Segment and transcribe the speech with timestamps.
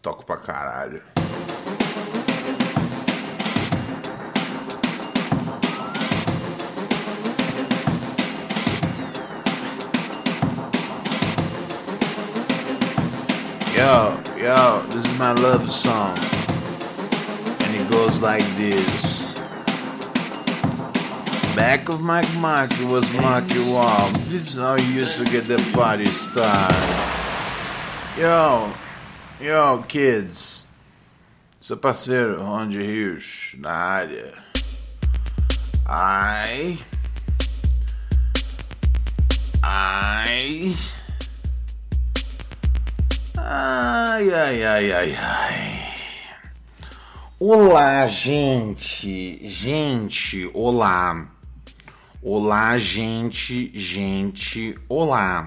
[0.00, 1.00] Toco pra caralho.
[13.74, 16.16] Yo, yo, this is my love song.
[17.64, 19.32] And it goes like this.
[21.56, 24.08] Back of my Marky was Marky Wall.
[24.28, 26.76] This is how you used to get the party started.
[28.18, 28.72] Yo,
[29.42, 30.66] yo, kids.
[31.60, 34.34] Seu parceiro, Ronde Rios, na área.
[35.84, 36.78] Ai.
[39.60, 40.76] Ai.
[43.36, 45.94] Ai, ai, ai, ai, ai.
[47.40, 49.40] Olá, gente.
[49.48, 51.28] Gente, olá.
[52.22, 55.46] Olá, gente, gente, olá.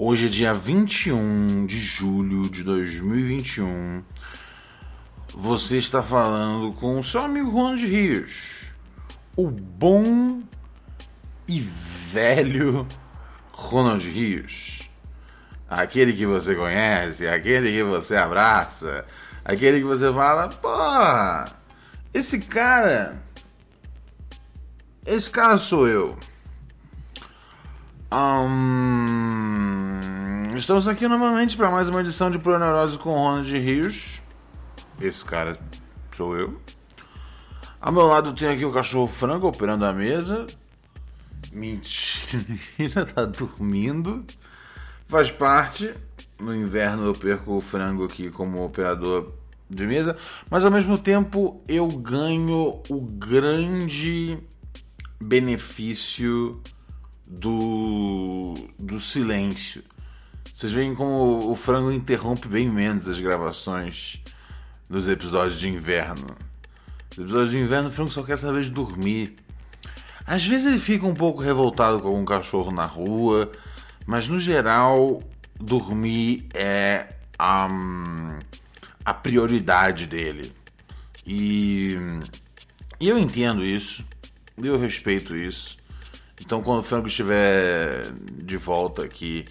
[0.00, 4.04] Hoje é dia 21 de julho de 2021.
[5.34, 8.66] Você está falando com o seu amigo Ronald Rios.
[9.34, 10.40] O bom
[11.48, 12.86] e velho
[13.50, 14.88] Ronald Rios.
[15.68, 19.04] Aquele que você conhece, aquele que você abraça,
[19.44, 21.58] aquele que você fala, pô,
[22.14, 23.20] esse cara.
[25.04, 26.16] Esse cara sou eu.
[28.10, 30.00] Hum,
[30.56, 34.22] estamos aqui novamente para mais uma edição de Proneurose com Ronald Rios.
[34.98, 35.58] Esse cara
[36.16, 36.58] sou eu.
[37.78, 40.46] Ao meu lado tem aqui o cachorro frango operando a mesa.
[41.52, 44.24] Mentira, tá dormindo.
[45.06, 45.92] Faz parte.
[46.40, 49.34] No inverno eu perco o frango aqui como operador
[49.68, 50.16] de mesa,
[50.50, 54.38] mas ao mesmo tempo eu ganho o grande
[55.20, 56.62] benefício
[57.28, 59.82] do, do silêncio.
[60.54, 64.20] Vocês veem como o frango interrompe bem menos as gravações
[64.88, 66.34] dos episódios de inverno.
[67.12, 69.36] Os episódios de inverno o frango só quer saber de dormir.
[70.26, 73.52] Às vezes ele fica um pouco revoltado com algum cachorro na rua,
[74.06, 75.22] mas no geral
[75.60, 78.38] dormir é um,
[79.04, 80.52] a prioridade dele.
[81.26, 81.96] E,
[83.00, 84.04] e eu entendo isso,
[84.56, 85.77] eu respeito isso.
[86.48, 88.10] Então, quando o frango estiver
[88.42, 89.44] de volta aqui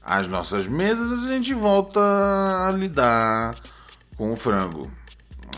[0.00, 3.56] às nossas mesas, a gente volta a lidar
[4.16, 4.88] com o frango.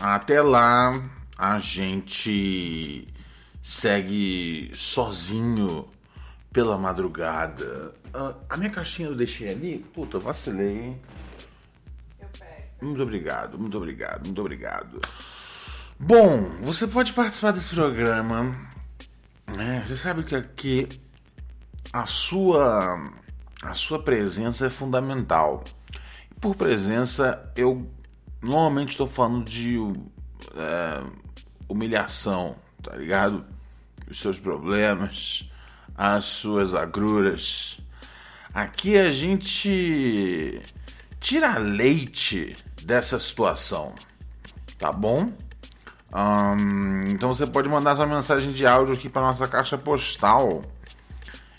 [0.01, 0.99] Até lá,
[1.37, 3.07] a gente
[3.61, 5.87] segue sozinho
[6.51, 7.93] pela madrugada.
[8.11, 9.85] Ah, a minha caixinha eu deixei ali?
[9.93, 11.01] Puta, eu vacilei, hein?
[12.81, 14.99] Muito obrigado, muito obrigado, muito obrigado.
[15.99, 18.70] Bom, você pode participar desse programa.
[19.55, 19.83] Né?
[19.87, 20.87] você sabe que aqui
[21.93, 23.11] a sua
[23.61, 25.63] a sua presença é fundamental.
[26.39, 27.87] Por presença, eu
[28.41, 29.77] normalmente estou falando de
[30.55, 31.03] é,
[31.69, 33.45] humilhação, tá ligado?
[34.09, 35.47] Os seus problemas,
[35.95, 37.79] as suas agruras.
[38.51, 40.59] Aqui a gente
[41.19, 43.93] tira leite dessa situação,
[44.79, 45.31] tá bom?
[46.11, 50.61] Ahn, então você pode mandar sua mensagem de áudio aqui para nossa caixa postal.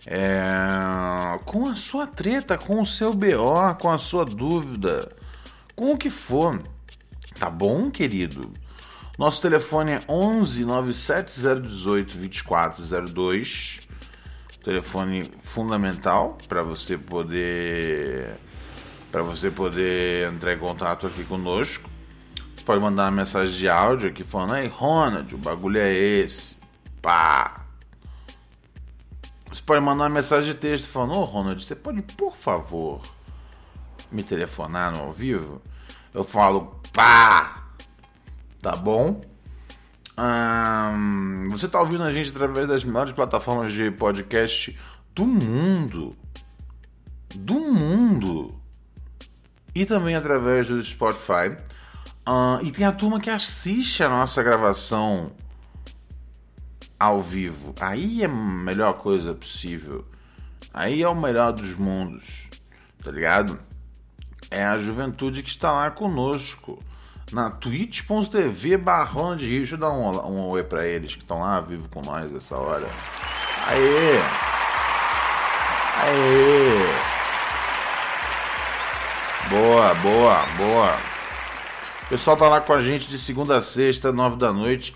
[0.06, 5.14] É, com a sua treta, com o seu BO, com a sua dúvida,
[5.74, 6.60] com o que for.
[7.38, 8.52] Tá bom, querido?
[9.18, 13.80] Nosso telefone é 11 97018 2402.
[14.64, 18.36] Telefone fundamental para você poder
[19.10, 21.91] para você poder entrar em contato aqui conosco.
[22.54, 26.56] Você pode mandar uma mensagem de áudio aqui falando: "Ei, Ronald, o bagulho é esse".
[27.00, 27.66] Pá.
[29.50, 33.02] Você pode mandar uma mensagem de texto falando: "Ô, Ronald, você pode, por favor,
[34.10, 35.60] me telefonar no ao vivo?"
[36.14, 37.62] Eu falo: "Pá".
[38.60, 39.20] Tá bom?
[40.16, 44.78] Ahn, você está ouvindo a gente através das melhores plataformas de podcast
[45.14, 46.16] do mundo.
[47.34, 48.54] Do mundo.
[49.74, 51.56] E também através do Spotify.
[52.26, 55.32] Ahn, e tem a turma que assiste a nossa gravação
[56.98, 57.74] ao vivo.
[57.80, 60.06] Aí é a melhor coisa possível.
[60.72, 62.48] Aí é o melhor dos mundos.
[63.02, 63.58] Tá ligado?
[64.52, 66.78] é a juventude que está lá conosco.
[67.32, 69.60] Na twitch.tv barrona de rio.
[69.60, 72.54] Deixa eu dar um, um oi pra eles que estão lá vivo com nós essa
[72.56, 72.86] hora.
[73.66, 74.18] Aê!
[76.02, 76.92] Aê!
[79.48, 81.11] Boa, boa, boa.
[82.12, 84.94] Pessoal tá lá com a gente de segunda a sexta, nove da noite.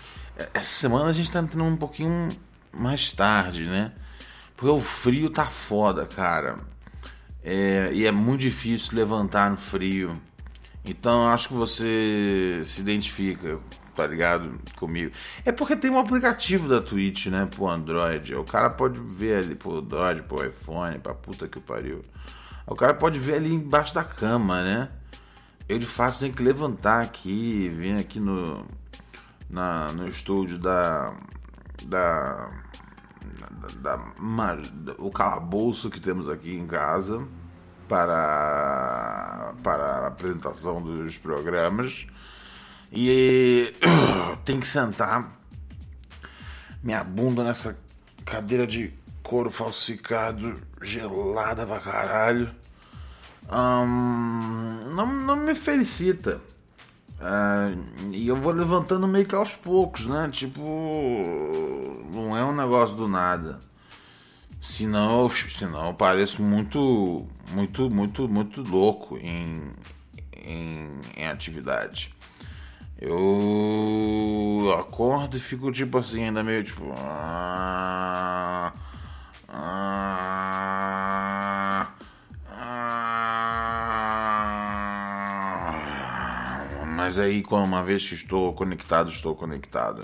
[0.53, 2.29] Essa semana a gente tá entrando um pouquinho
[2.71, 3.91] mais tarde, né?
[4.55, 6.59] Porque o frio tá foda, cara.
[7.43, 10.15] É, e é muito difícil levantar no frio.
[10.85, 13.57] Então acho que você se identifica,
[13.95, 14.53] tá ligado?
[14.75, 15.11] Comigo.
[15.43, 17.47] É porque tem um aplicativo da Twitch, né?
[17.49, 18.35] Pro Android.
[18.35, 22.03] O cara pode ver ali pro Android, pro iPhone, pra puta que pariu.
[22.67, 24.89] O cara pode ver ali embaixo da cama, né?
[25.67, 28.65] Eu de fato tenho que levantar aqui, vir aqui no,
[29.49, 31.13] na, no estúdio da.
[31.85, 32.49] da.
[33.81, 37.27] da, da, o calabouço que temos aqui em casa
[37.87, 42.07] para, para a apresentação dos programas
[42.91, 43.73] e
[44.45, 45.37] tem que sentar
[46.81, 47.77] minha bunda nessa
[48.23, 48.93] cadeira de
[49.23, 52.49] couro falsificado, gelada pra caralho.
[53.49, 56.41] Não, não me felicita.
[57.19, 60.29] Uh, e eu vou levantando meio que aos poucos, né?
[60.31, 60.61] Tipo,
[62.13, 63.59] não é um negócio do nada.
[64.61, 69.71] Senão, senão eu pareço muito, muito, muito, muito louco em,
[70.35, 72.11] em, em atividade.
[72.99, 76.91] Eu acordo e fico tipo assim, ainda meio tipo.
[76.97, 78.73] Ah,
[79.47, 81.06] ah,
[87.07, 90.01] mas aí, uma vez que estou conectado, estou conectado.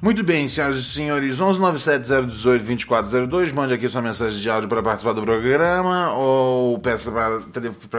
[0.00, 5.22] Muito bem, senhoras e senhores, 11970182402, mande aqui sua mensagem de áudio para participar do
[5.22, 7.40] programa ou peça para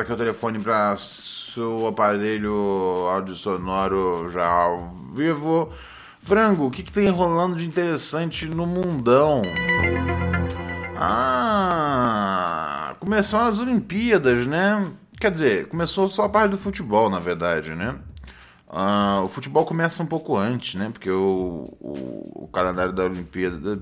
[0.05, 5.73] que eu telefone para seu aparelho áudio sonoro já ao vivo.
[6.21, 9.41] Frango, o que, que tem rolando de interessante no mundão?
[10.95, 14.89] Ah, começaram as Olimpíadas, né?
[15.25, 17.95] Quer dizer, começou só a parte do futebol, na verdade, né?
[18.69, 20.91] Uh, o futebol começa um pouco antes, né?
[20.93, 23.81] Porque o, o, o, calendário da Olimpíada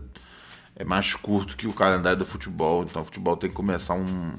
[0.74, 2.84] é mais curto que o calendário do futebol.
[2.84, 4.32] Então o futebol tem que começar um,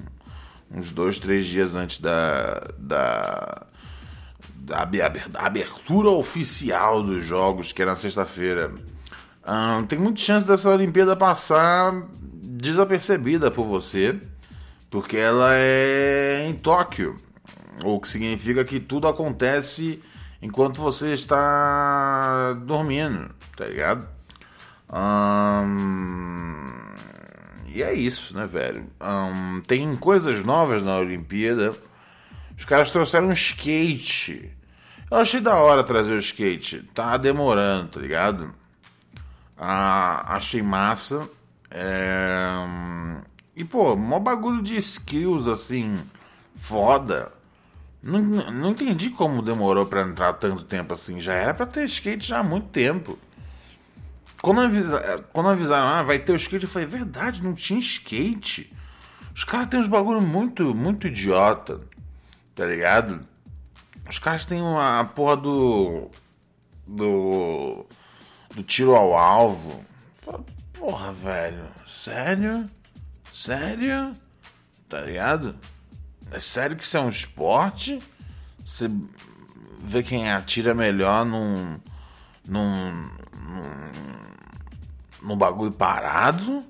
[0.74, 3.66] uns dois, três dias antes da, da,
[4.56, 4.88] da
[5.34, 8.72] abertura oficial dos jogos, que é na sexta-feira.
[9.42, 14.18] Uh, tem muita chance dessa Olimpíada passar desapercebida por você,
[14.94, 17.16] porque ela é em Tóquio.
[17.82, 20.00] O que significa que tudo acontece
[20.40, 24.06] enquanto você está dormindo, tá ligado?
[27.66, 28.86] e é isso, né, velho?
[29.66, 31.74] tem coisas novas na Olimpíada.
[32.56, 34.48] Os caras trouxeram um skate.
[35.10, 36.88] Eu achei da hora trazer o skate.
[36.94, 38.54] Tá demorando, tá ligado?
[39.58, 41.28] Ah, achei massa.
[41.68, 43.33] É...
[43.56, 45.98] E, pô, mó bagulho de skills, assim,
[46.56, 47.32] foda.
[48.02, 51.20] Não, não entendi como demorou para entrar tanto tempo assim.
[51.20, 53.18] Já era para ter skate já há muito tempo.
[54.42, 58.70] Quando, avisa, quando avisaram, ah, vai ter o skate, eu falei, verdade, não tinha skate.
[59.34, 61.80] Os caras têm uns bagulho muito, muito idiota.
[62.54, 63.20] Tá ligado?
[64.08, 66.10] Os caras têm uma a porra do.
[66.86, 67.86] Do.
[68.54, 69.84] Do tiro ao alvo.
[70.74, 71.64] Porra, velho.
[71.86, 72.68] Sério?
[73.34, 74.14] Sério?
[74.88, 75.56] Tá ligado?
[76.30, 78.00] É sério que isso é um esporte?
[78.64, 78.88] Você
[79.80, 81.80] vê quem atira melhor num.
[82.46, 82.92] num.
[82.92, 83.80] num,
[85.20, 86.62] num bagulho parado?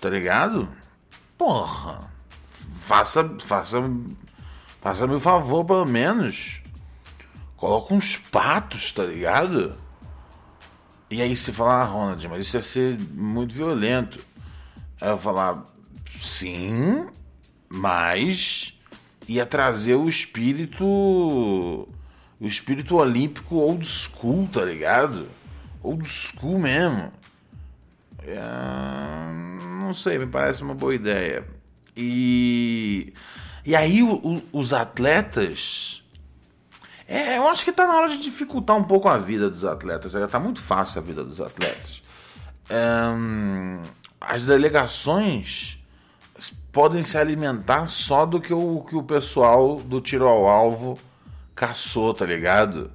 [0.00, 0.68] Tá ligado?
[1.38, 2.10] Porra!
[2.80, 3.36] Faça.
[3.38, 3.78] faça.
[4.80, 6.60] faça-me o favor, pelo menos.
[7.56, 9.78] Coloca uns patos, tá ligado?
[11.08, 14.18] E aí você fala, ah, Ronald, mas isso ia ser muito violento.
[15.00, 15.64] Eu falar,
[16.20, 17.06] sim,
[17.68, 18.78] mas
[19.28, 20.84] ia trazer o espírito
[22.40, 25.28] o espírito olímpico old school, tá ligado?
[25.82, 27.12] Old school mesmo.
[28.22, 28.40] É,
[29.80, 31.46] não sei, me parece uma boa ideia.
[31.96, 33.12] E
[33.64, 36.02] e aí o, o, os atletas
[37.06, 40.12] é, eu acho que tá na hora de dificultar um pouco a vida dos atletas.
[40.30, 42.02] Tá muito fácil a vida dos atletas.
[42.68, 42.78] É,
[44.20, 45.78] as delegações
[46.72, 50.98] podem se alimentar só do que o, que o pessoal do tiro ao alvo
[51.54, 52.90] caçou, tá ligado?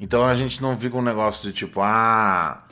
[0.00, 2.64] Então a gente não fica um negócio de tipo, ah.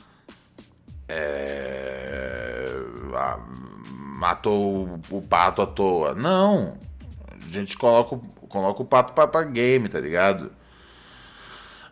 [1.09, 2.73] É,
[3.13, 3.39] ah
[4.17, 6.15] matou o, o pato à toa.
[6.15, 6.77] Não.
[7.29, 10.51] A gente coloca, coloca o pato pra, pra game, tá ligado?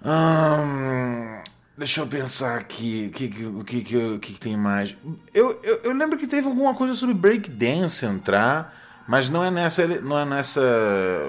[0.03, 1.41] Hum,
[1.77, 3.07] deixa eu pensar aqui.
[3.09, 4.95] O que, que, que, que, tem mais?
[5.33, 8.73] Eu, eu, eu lembro que teve alguma coisa sobre breakdance entrar,
[9.07, 10.61] mas não é nessa, não é nessa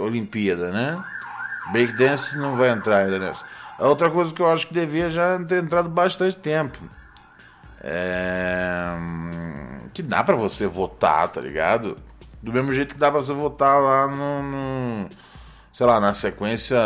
[0.00, 1.02] Olimpíada, né?
[1.72, 3.44] Breakdance não vai entrar ainda nessa.
[3.78, 6.78] Outra coisa que eu acho que devia já ter entrado bastante tempo.
[7.80, 8.96] É...
[9.92, 11.96] Que dá para você votar, tá ligado?
[12.42, 15.08] Do mesmo jeito que dá pra você votar lá no, no.
[15.72, 16.76] sei lá, na sequência.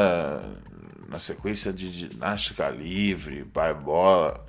[1.10, 4.46] Na sequência de ginástica livre, pai bola.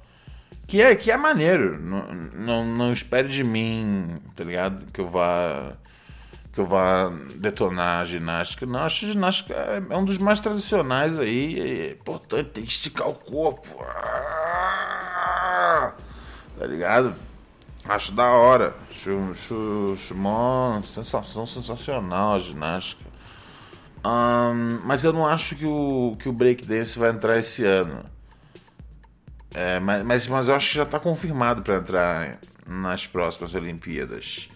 [0.67, 1.81] Que é, que é maneiro.
[1.81, 4.85] Não, não, não espere de mim, tá ligado?
[4.93, 5.73] Que eu vá
[6.53, 8.65] que eu vá detonar a ginástica.
[8.65, 11.59] Não, acho que ginástica é um dos mais tradicionais aí.
[11.59, 13.83] É importante, tem que esticar o corpo.
[13.83, 14.73] Ah,
[16.59, 17.15] tá ligado?
[17.85, 18.75] Acho da hora.
[18.89, 23.10] Acho, acho, acho uma sensação sensacional a ginástica.
[24.03, 28.03] Um, mas eu não acho que o, que o breakdance vai entrar esse ano.
[29.53, 34.49] É, mas, mas, mas eu acho que já está confirmado para entrar nas próximas Olimpíadas.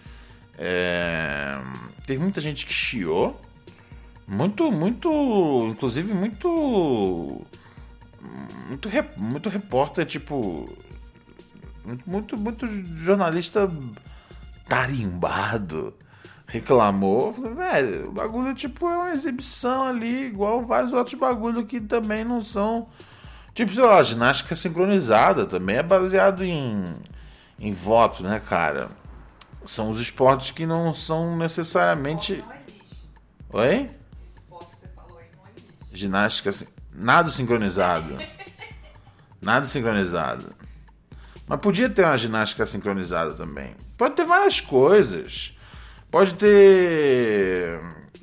[0.58, 1.58] É...
[2.06, 3.40] Teve muita gente que chiou.
[4.28, 5.10] Muito, muito.
[5.70, 7.46] Inclusive, muito.
[8.68, 10.76] Muito, muito repórter, tipo.
[12.06, 12.66] Muito, muito
[12.98, 13.70] jornalista
[14.68, 15.94] tarimbado
[16.56, 17.32] reclamou.
[17.32, 22.42] Velho, o bagulho tipo é uma exibição ali, igual vários outros bagulhos que também não
[22.42, 22.88] são.
[23.54, 26.84] Tipo, sei lá, ginástica sincronizada também é baseado em,
[27.60, 28.90] em voto, né, cara?
[29.66, 32.44] São os esportes que não são necessariamente.
[33.52, 33.90] Não Oi?
[35.92, 36.52] Ginástica.
[36.94, 38.18] Nada sincronizado.
[39.42, 40.54] Nada sincronizado.
[41.48, 43.76] Mas podia ter uma ginástica sincronizada também.
[43.98, 45.55] Pode ter várias coisas.
[46.16, 47.78] Pode ter.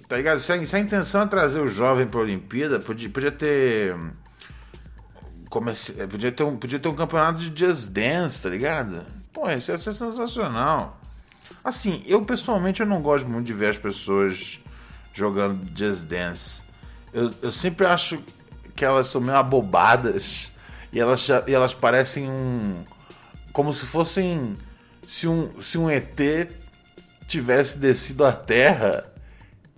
[0.08, 0.40] Tá ligado?
[0.40, 3.94] Se a, se a intenção é trazer o jovem para a Olimpíada, podia, podia ter.
[5.50, 5.92] Comece...
[6.06, 9.04] Podia, ter um, podia ter um campeonato de Just Dance, tá ligado?
[9.30, 10.98] Pô, isso ia ser sensacional.
[11.62, 14.58] Assim, eu pessoalmente eu não gosto muito de ver as pessoas
[15.12, 16.62] jogando Just Dance.
[17.12, 18.22] Eu, eu sempre acho
[18.74, 20.50] que elas são meio abobadas
[20.90, 22.84] e elas, e elas parecem um.
[23.52, 24.56] como se fossem.
[25.06, 26.18] Se um, se um ET
[27.32, 29.04] tivesse descido à Terra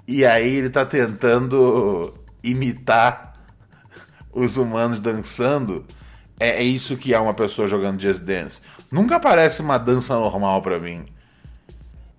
[0.06, 3.34] e aí ele tá tentando imitar
[4.32, 5.84] os humanos dançando.
[6.38, 8.60] É, é isso que é uma pessoa jogando Just Dance.
[8.90, 11.06] Nunca parece uma dança normal para mim.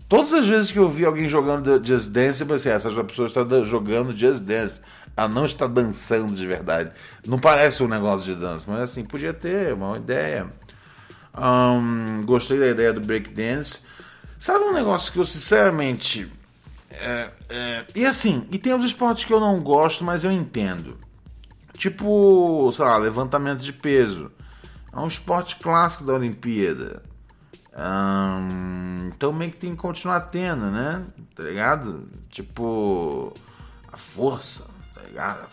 [0.08, 3.44] Todas as vezes que eu vi alguém jogando Just Dance, eu pensei, essa pessoa está
[3.64, 4.80] jogando Just Dance.
[5.18, 6.92] Ela não está dançando de verdade.
[7.28, 10.48] Não parece um negócio de dança, mas assim, podia ter uma ideia.
[11.38, 13.82] Um, gostei da ideia do breakdance.
[14.46, 16.32] Sabe um negócio que eu sinceramente.
[16.92, 21.00] É, é, e assim, e tem os esportes que eu não gosto, mas eu entendo.
[21.74, 24.32] Tipo, sei lá, levantamento de peso.
[24.94, 27.02] É um esporte clássico da Olimpíada.
[27.76, 31.04] Um, então meio que tem que continuar tendo, né?
[31.34, 32.08] Tá ligado?
[32.30, 33.34] Tipo.
[33.92, 35.50] A força, tá ligado?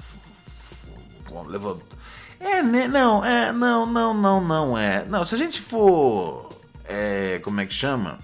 [1.46, 1.96] Levanta.
[2.38, 2.86] É, né?
[2.86, 5.02] Não, é, não, não, não, não é.
[5.06, 6.50] Não, se a gente for.
[6.84, 8.18] É, como é que chama?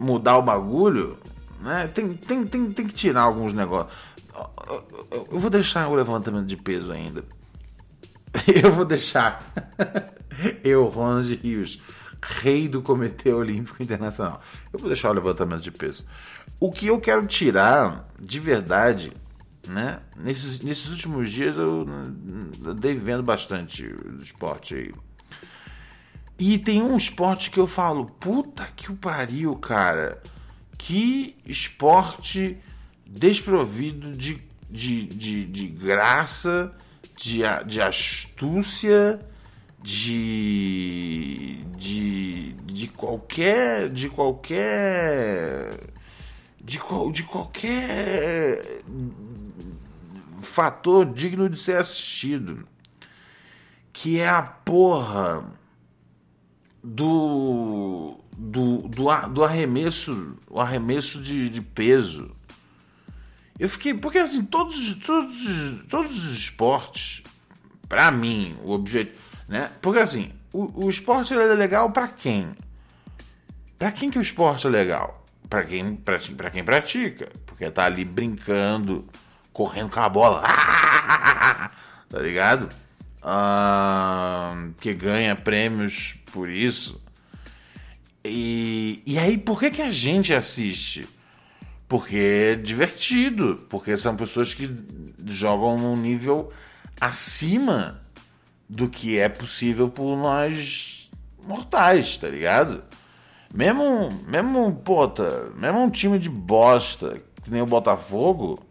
[0.00, 1.18] Mudar o bagulho,
[1.60, 1.88] né?
[1.94, 3.94] Tem, tem, tem, tem que tirar alguns negócios.
[5.30, 7.22] Eu vou deixar o levantamento de peso ainda.
[8.62, 9.52] Eu vou deixar.
[10.64, 11.78] Eu, Ronald Rios
[12.22, 14.42] rei do Comitê Olímpico Internacional.
[14.72, 16.04] Eu vou deixar o levantamento de peso.
[16.58, 19.12] O que eu quero tirar, de verdade,
[19.66, 20.00] né?
[20.16, 21.86] Nesses, nesses últimos dias eu,
[22.64, 23.90] eu dei vendo bastante
[24.20, 24.94] esporte aí.
[26.40, 30.22] E tem um esporte que eu falo, puta que o pariu, cara.
[30.78, 32.56] Que esporte
[33.06, 36.74] desprovido de, de, de, de graça,
[37.14, 39.20] de, de astúcia
[39.82, 45.70] de, de, de qualquer de qualquer
[46.58, 46.78] de,
[47.12, 48.82] de qualquer
[50.42, 52.66] fator digno de ser assistido
[53.92, 55.59] que é a porra
[56.82, 62.34] do do, do, do arremesso o arremesso de, de peso
[63.58, 65.36] eu fiquei porque assim todos todos
[65.88, 67.22] todos os esportes
[67.88, 69.20] para mim o objetivo
[69.50, 69.68] né?
[69.82, 72.54] Porque assim, o, o esporte é legal para quem?
[73.76, 75.26] Para quem que o esporte é legal?
[75.48, 77.28] Para quem, pra, pra quem pratica.
[77.44, 79.08] Porque tá ali brincando,
[79.52, 80.42] correndo com a bola.
[82.08, 82.68] tá ligado?
[83.20, 87.00] Ah, que ganha prêmios por isso.
[88.24, 91.08] E, e aí, por que, que a gente assiste?
[91.88, 94.70] Porque é divertido, porque são pessoas que
[95.26, 96.52] jogam num nível
[97.00, 98.00] acima
[98.68, 101.10] do que é possível por nós
[101.44, 102.84] mortais, tá ligado?
[103.52, 108.64] Mesmo, mesmo, puta, mesmo um time de bosta, que nem o Botafogo,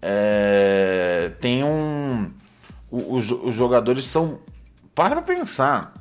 [0.00, 2.30] é, tem um.
[2.88, 4.38] Os, os jogadores são.
[4.94, 5.92] Para pensar.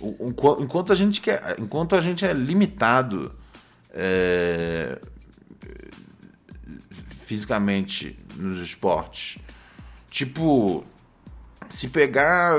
[0.00, 3.32] Enquanto a gente, quer, enquanto a gente é limitado
[3.90, 4.98] é,
[7.26, 9.38] fisicamente nos esportes,
[10.10, 10.84] tipo,
[11.70, 12.58] se pegar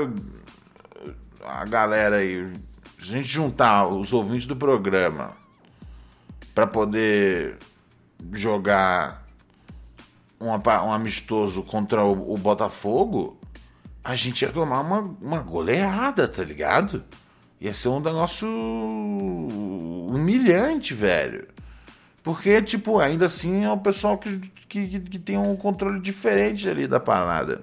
[1.44, 2.52] a galera aí,
[2.98, 5.32] a gente juntar os ouvintes do programa
[6.54, 7.56] para poder
[8.32, 9.26] jogar
[10.40, 13.38] um, um amistoso contra o, o, Botafogo,
[14.02, 17.04] a gente ia tomar uma, uma goleada, tá ligado?
[17.60, 18.48] Ia ser um negócio
[20.08, 21.46] humilhante, velho.
[22.22, 24.38] Porque, tipo, ainda assim é o pessoal que,
[24.68, 27.62] que, que tem um controle diferente ali da parada.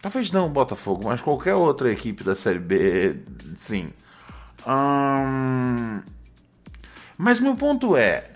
[0.00, 3.20] Talvez não o Botafogo, mas qualquer outra equipe da Série B,
[3.56, 3.92] sim.
[7.16, 8.30] Mas meu ponto é,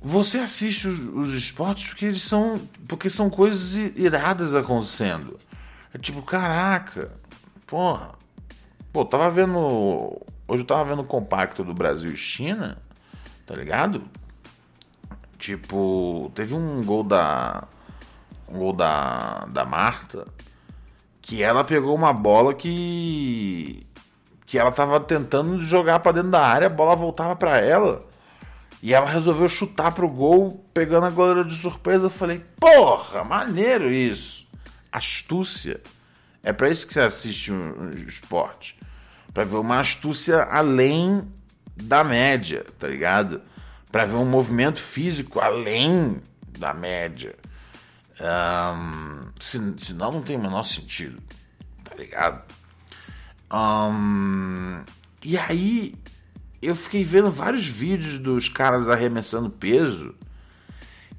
[0.00, 5.38] você assiste os, os, esportes porque eles são, porque são coisas iradas acontecendo.
[5.92, 7.10] É tipo, caraca,
[7.66, 8.14] porra.
[8.96, 9.58] Pô, tava vendo,
[10.48, 12.78] hoje eu tava vendo o compacto do Brasil e China,
[13.44, 14.02] tá ligado?
[15.38, 17.64] Tipo, teve um gol da
[18.48, 20.26] um gol da da Marta
[21.20, 23.86] que ela pegou uma bola que
[24.46, 28.02] que ela tava tentando jogar para dentro da área, a bola voltava para ela.
[28.82, 32.06] E ela resolveu chutar pro gol, pegando a goleira de surpresa.
[32.06, 34.46] Eu falei: "Porra, maneiro isso.
[34.90, 35.82] Astúcia.
[36.46, 38.75] É para isso que você assiste um, um esporte,
[39.36, 41.20] para ver uma astúcia além
[41.76, 43.42] da média, tá ligado?
[43.92, 46.22] Para ver um movimento físico além
[46.58, 47.34] da média.
[48.18, 51.22] Um, senão não tem o menor sentido,
[51.84, 52.42] tá ligado?
[53.52, 54.82] Um,
[55.22, 55.94] e aí
[56.62, 60.14] eu fiquei vendo vários vídeos dos caras arremessando peso.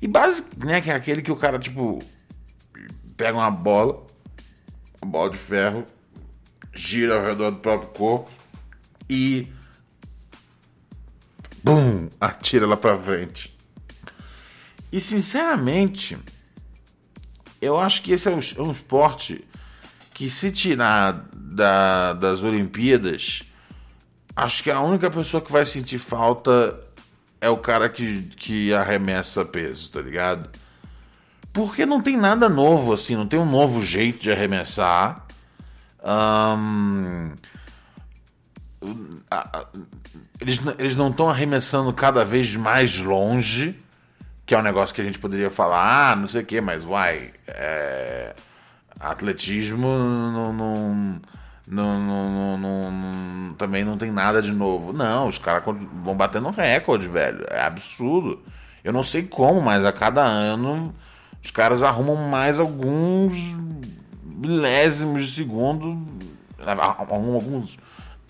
[0.01, 2.03] E basicamente, né, que é aquele que o cara, tipo,
[3.15, 4.03] pega uma bola,
[4.99, 5.85] uma bola de ferro,
[6.77, 8.31] gira ao redor do próprio corpo
[9.09, 9.47] e.
[11.63, 12.07] Bum!
[12.21, 13.55] Atira lá pra frente.
[14.91, 16.17] E sinceramente,
[17.61, 19.43] eu acho que esse é um, é um esporte
[20.13, 23.43] que se tirar da, das Olimpíadas,
[24.35, 26.79] acho que a única pessoa que vai sentir falta
[27.41, 30.49] é o cara que, que arremessa peso, tá ligado?
[31.51, 35.26] Porque não tem nada novo, assim, não tem um novo jeito de arremessar.
[36.03, 37.33] Um,
[40.39, 43.75] eles, eles não estão arremessando cada vez mais longe
[44.47, 46.85] que é um negócio que a gente poderia falar, ah, não sei o que, mas
[46.85, 48.33] uai, é,
[48.97, 51.19] atletismo não, não,
[51.67, 54.93] não, não, também não tem nada de novo.
[54.93, 57.45] Não, os caras vão batendo recorde, velho.
[57.49, 58.41] É absurdo.
[58.85, 60.95] Eu não sei como, mas a cada ano
[61.43, 63.35] os caras arrumam mais alguns
[64.37, 66.07] milésimos de segundo,
[67.09, 67.77] alguns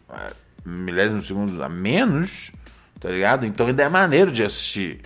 [0.10, 0.34] é,
[0.66, 2.52] milésimos de segundo a menos,
[3.00, 3.46] tá ligado?
[3.46, 5.02] Então ainda é maneiro de assistir.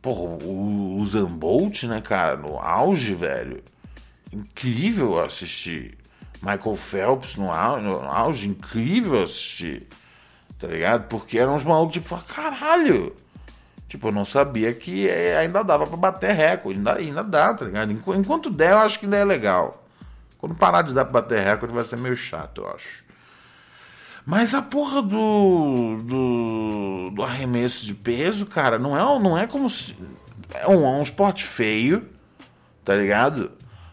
[0.00, 3.62] Porra, o, Zambolt, né, cara, no auge, velho.
[4.32, 5.96] Incrível assistir.
[6.42, 9.86] Michael Phelps no auge, no auge incrível assistir.
[10.58, 11.08] Tá ligado?
[11.08, 13.14] Porque eram uns malucos tipo, caralho.
[13.88, 16.78] Tipo, eu não sabia que é, ainda dava pra bater recorde.
[16.78, 17.92] Ainda, ainda dá, tá ligado?
[17.92, 19.83] Enquanto der, eu acho que ainda é legal.
[20.44, 23.02] Quando parar de dar pra bater recorde, vai ser meio chato, eu acho.
[24.26, 29.70] Mas a porra do, do, do arremesso de peso, cara, não é, não é como
[29.70, 29.96] se.
[30.50, 32.06] É um, é um esporte feio,
[32.84, 33.52] tá ligado?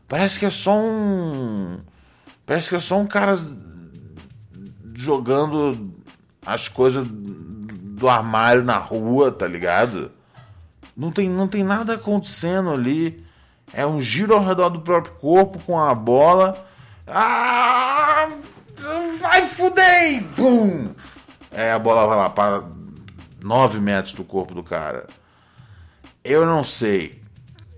[0.09, 1.79] Parece que é só um.
[2.45, 3.35] Parece que é só um cara
[4.93, 5.89] jogando
[6.45, 10.11] as coisas do armário na rua, tá ligado?
[10.97, 13.25] Não tem, não tem nada acontecendo ali.
[13.73, 16.67] É um giro ao redor do próprio corpo com a bola.
[17.07, 18.29] Ah!
[19.19, 20.23] Vai fuder!
[20.35, 20.93] Bum!
[21.51, 22.63] É, a bola vai lá para
[23.41, 25.07] 9 metros do corpo do cara.
[26.23, 27.21] Eu não sei.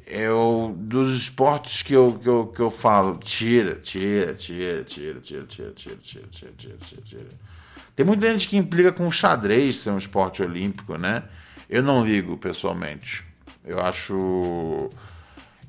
[0.06, 5.44] Eu, dos esportes que eu, que eu, que eu falo, tira, tira, tira, tira, tira,
[5.46, 7.30] tira, tira, tira, tira, tira, tira, tira.
[7.96, 11.24] Tem muita gente que implica com xadrez ser um esporte olímpico, né?
[11.70, 13.24] Eu não ligo, pessoalmente.
[13.64, 14.90] Eu acho.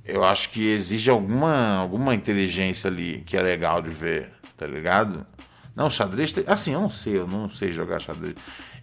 [0.05, 5.27] Eu acho que exige alguma, alguma inteligência ali que é legal de ver tá ligado?
[5.75, 6.45] Não, xadrez tem.
[6.47, 8.35] Assim, eu não sei, eu não sei jogar xadrez.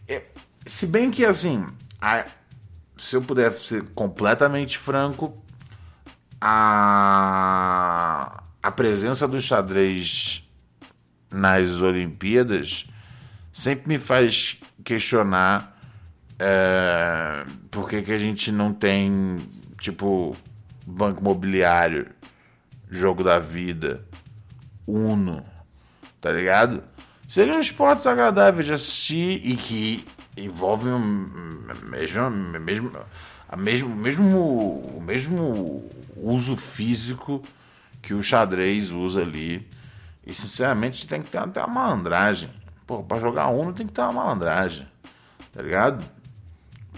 [0.07, 0.23] É,
[0.65, 1.65] se bem que, assim,
[1.99, 2.25] a,
[2.97, 5.33] se eu puder ser completamente franco,
[6.39, 7.23] a,
[8.61, 10.47] a presença do xadrez
[11.33, 12.85] nas Olimpíadas
[13.53, 15.77] sempre me faz questionar
[16.37, 19.37] é, por que, que a gente não tem,
[19.79, 20.35] tipo,
[20.91, 22.07] banco imobiliário,
[22.89, 24.05] jogo da vida,
[24.87, 25.43] Uno,
[26.19, 26.83] tá ligado?
[27.27, 30.99] Seriam esportes agradáveis de assistir e que envolvem o
[31.89, 32.91] mesmo, mesmo,
[33.47, 34.37] a mesmo, mesmo,
[34.97, 37.41] o mesmo uso físico
[38.01, 39.67] que o xadrez usa ali.
[40.25, 42.49] E sinceramente tem que ter até uma malandragem.
[42.85, 44.87] Pô, pra jogar Uno tem que ter uma malandragem.
[45.51, 46.03] Tá ligado?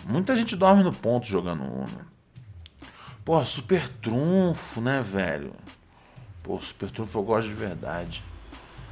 [0.05, 2.12] Muita gente dorme no ponto jogando Uno.
[3.25, 5.53] Pô, super trunfo, né, velho?
[6.43, 8.23] Pô, super trunfo eu gosto de verdade.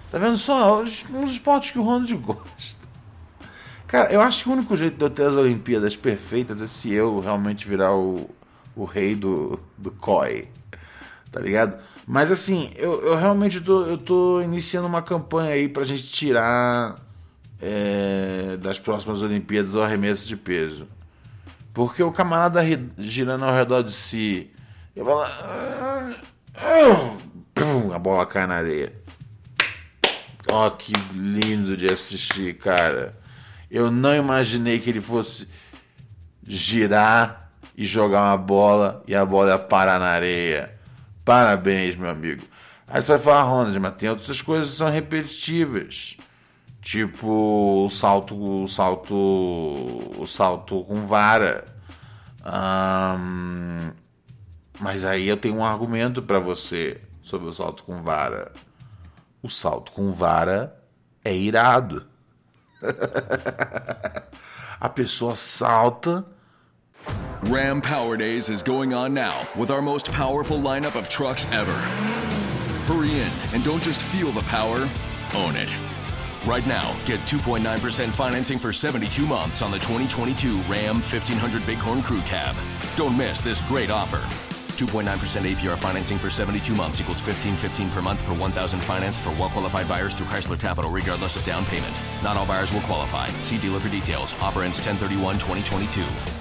[0.10, 0.82] Tá vendo só?
[0.82, 2.82] Uns esportes que o Ronald gosta.
[3.88, 6.94] Cara, eu acho que o único jeito de eu ter as Olimpíadas perfeitas é se
[6.94, 8.30] eu realmente virar o,
[8.74, 10.48] o rei do, do COI.
[11.30, 11.78] Tá ligado?
[12.08, 16.96] Mas assim, eu, eu realmente tô, eu tô iniciando uma campanha aí pra gente tirar
[17.62, 20.88] é, das próximas Olimpíadas o arremesso de peso.
[21.74, 22.62] Porque o camarada
[22.98, 24.52] girando ao redor de si,
[24.96, 25.22] eu falo.
[25.22, 26.16] Ah,
[26.56, 28.94] ah", a bola cai na areia.
[30.50, 33.14] Ó, oh, que lindo de assistir, cara.
[33.70, 35.48] Eu não imaginei que ele fosse
[36.46, 40.72] girar e jogar uma bola e a bola ia parar na areia.
[41.24, 42.44] Parabéns, meu amigo.
[42.88, 46.18] Aí você vai falar, Ronald, mas tem outras coisas que são repetitivas.
[46.82, 51.66] Tipo o salto, o salto, o salto com vara.
[54.80, 58.52] mas aí eu tenho um argumento para você sobre o salto com vara.
[59.44, 60.76] O salto com vara
[61.24, 62.08] é irado.
[64.82, 66.26] A pessoa salta.
[67.44, 71.74] Ram Power Days is going on now with our most powerful lineup of trucks ever.
[72.88, 74.90] Hurry in and don't just feel the power,
[75.36, 75.76] own it.
[76.46, 82.22] Right now, get 2.9% financing for 72 months on the 2022 Ram 1500 Bighorn Crew
[82.22, 82.56] Cab.
[82.96, 84.18] Don't miss this great offer.
[84.78, 89.88] 2.9% APR financing for 72 months equals 1515 per month per 1000 financed for well-qualified
[89.88, 91.94] buyers through Chrysler Capital regardless of down payment.
[92.24, 93.30] Not all buyers will qualify.
[93.44, 94.34] See dealer for details.
[94.42, 96.02] Offer ends 1031-2022.
[96.06, 96.41] Texting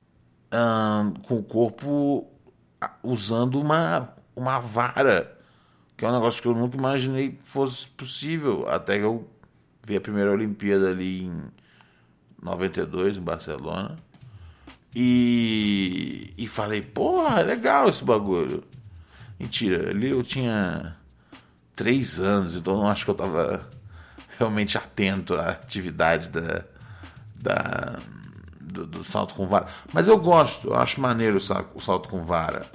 [0.51, 2.27] Um, com o corpo
[3.01, 5.37] usando uma, uma vara,
[5.95, 9.29] que é um negócio que eu nunca imaginei fosse possível, até que eu
[9.83, 11.43] vi a primeira Olimpíada ali em
[12.41, 13.95] 92, em Barcelona,
[14.95, 18.63] e, e falei, porra, é legal esse bagulho.
[19.39, 20.97] Mentira, ali eu tinha
[21.75, 23.67] três anos, então não acho que eu tava
[24.37, 26.63] realmente atento à atividade da,
[27.35, 27.99] da
[28.71, 29.67] do, do, salto com vara.
[29.93, 32.65] Mas eu gosto, eu acho maneiro o salto, com vara.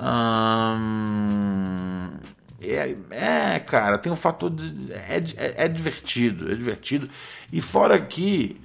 [0.00, 1.28] Hum,
[2.60, 4.92] é, é, cara, tem um fator de.
[4.92, 7.08] É, é, é, divertido, é divertido.
[7.52, 8.60] E fora que,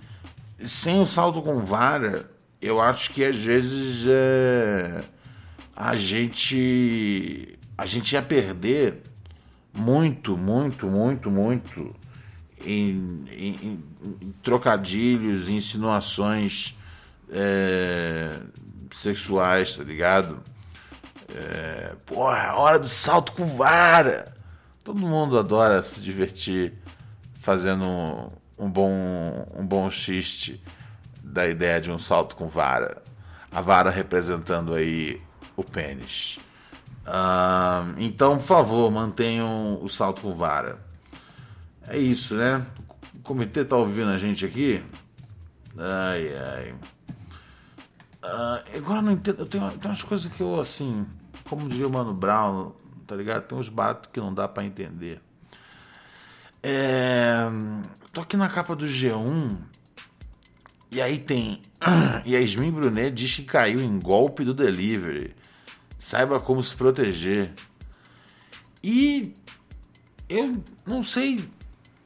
[0.63, 2.29] sem o salto com vara,
[2.61, 5.03] eu acho que às vezes é,
[5.75, 7.57] a gente.
[7.77, 9.01] A gente ia perder
[9.73, 12.00] muito, muito, muito, muito
[12.65, 13.83] em, em,
[14.21, 16.75] em trocadilhos, insinuações
[17.31, 18.39] é,
[18.93, 20.39] sexuais, tá ligado?
[21.33, 24.33] É, porra, é hora do salto com vara.
[24.83, 26.73] Todo mundo adora se divertir
[27.39, 30.61] fazendo um, um bom, um bom xiste
[31.23, 33.01] da ideia de um salto com vara.
[33.51, 35.21] A vara representando aí
[35.55, 36.37] o pênis.
[37.05, 40.79] Uh, então, por favor, mantenham o salto com vara.
[41.91, 42.65] É isso, né?
[43.15, 44.81] O comitê tá ouvindo a gente aqui?
[45.77, 46.71] Ai, ai.
[48.23, 49.39] Uh, agora não entendo.
[49.39, 51.05] Eu tenho, tem umas coisas que eu, assim,
[51.49, 52.71] como diria o Mano Brown,
[53.05, 53.45] tá ligado?
[53.45, 55.21] Tem uns baratos que não dá para entender.
[56.63, 57.41] É,
[58.13, 59.57] tô aqui na capa do G1
[60.93, 61.61] e aí tem
[62.25, 65.35] Yasmin Brunet diz que caiu em golpe do delivery.
[65.99, 67.51] Saiba como se proteger.
[68.81, 69.35] E
[70.29, 71.49] eu não sei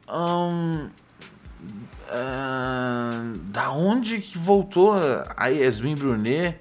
[0.07, 0.89] um,
[2.09, 4.93] uh, da onde que voltou
[5.35, 6.59] a Yasmin Brunet.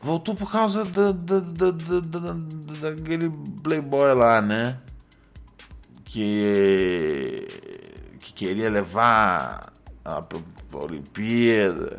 [0.00, 2.32] Voltou por causa da, da, da, da,
[2.90, 3.28] daquele
[3.62, 4.78] playboy lá, né?
[6.04, 7.46] Que,
[8.20, 9.72] que queria levar
[10.04, 10.22] a,
[10.72, 11.98] Olimpíada.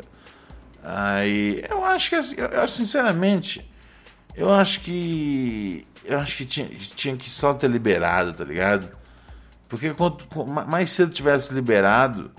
[0.82, 3.70] Aí, eu acho que, eu, sinceramente,
[4.34, 8.99] eu acho que, eu acho que tinha, tinha que só ter liberado, tá ligado?
[9.70, 10.26] Porque quanto
[10.68, 12.32] mais cedo tivesse liberado,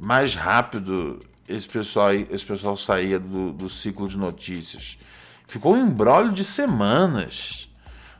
[0.00, 4.98] mais rápido esse pessoal, esse pessoal saía do, do ciclo de notícias.
[5.46, 7.68] Ficou um embrólio de semanas.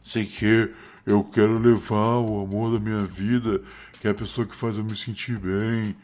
[0.05, 0.71] Sei que
[1.07, 3.63] eu quero levar o amor da minha vida,
[4.01, 5.97] que é a pessoa que faz eu me sentir bem.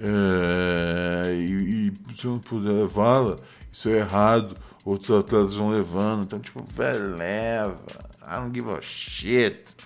[0.00, 3.36] É, e, e, se eu não puder levá-la,
[3.72, 4.56] isso é errado.
[4.84, 6.24] Outros atletas vão levando.
[6.24, 7.78] Então, tipo, velho, leva.
[8.20, 9.76] I don't give a shit.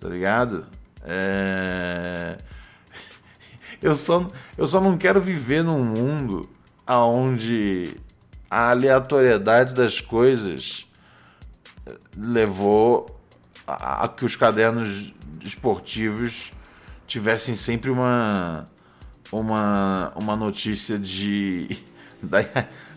[0.00, 0.66] Tá ligado?
[1.04, 2.36] É...
[3.82, 6.48] Eu, só, eu só não quero viver num mundo
[6.86, 7.96] onde
[8.50, 10.86] a aleatoriedade das coisas
[12.16, 13.18] levou
[13.66, 16.52] a, que os cadernos esportivos
[17.06, 18.68] tivessem sempre uma
[19.32, 21.78] uma, uma notícia de
[22.22, 22.38] da,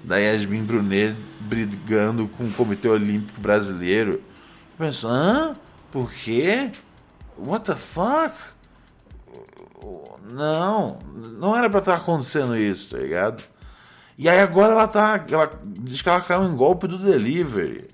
[0.03, 4.21] da Yasmin Brunet brigando com o Comitê Olímpico Brasileiro.
[4.77, 5.55] Penso, hã?
[5.91, 6.71] Por quê?
[7.37, 8.35] What the fuck?
[10.31, 13.43] Não, não era pra estar acontecendo isso, tá ligado?
[14.17, 15.23] E aí agora ela tá.
[15.29, 17.89] Ela diz que ela caiu em golpe do delivery.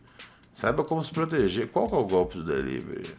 [0.54, 1.70] Saiba como se proteger.
[1.70, 3.16] Qual que é o golpe do delivery?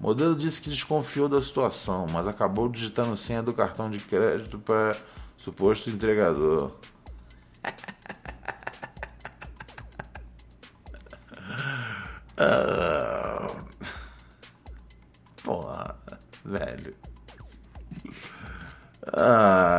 [0.00, 4.56] O modelo disse que desconfiou da situação, mas acabou digitando senha do cartão de crédito
[4.58, 4.96] para
[5.36, 6.70] suposto entregador.
[12.36, 13.27] ah,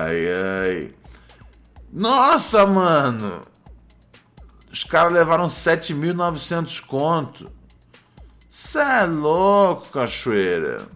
[0.10, 0.95] Ai, ai.
[1.93, 3.43] Nossa, mano!
[4.72, 7.52] Os caras levaram 7.900 conto.
[8.50, 10.88] Cê é louco, cachoeira.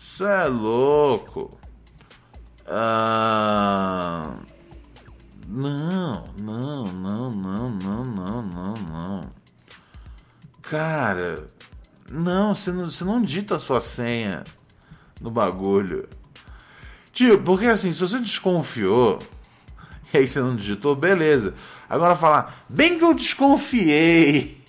[0.00, 1.58] Cê é louco.
[2.66, 4.34] Ah...
[5.48, 9.30] Não, não, não, não, não, não, não, não.
[10.62, 11.50] Cara,
[12.10, 14.42] não, você não, você não dita a sua senha
[15.20, 16.08] no bagulho.
[17.16, 19.18] Tipo, porque assim, se você desconfiou
[20.12, 21.54] e aí você não digitou, beleza.
[21.88, 24.62] Agora falar, bem que eu desconfiei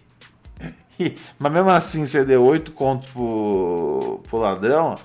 [1.38, 4.96] mas mesmo assim você deu 8 contos pro, pro ladrão,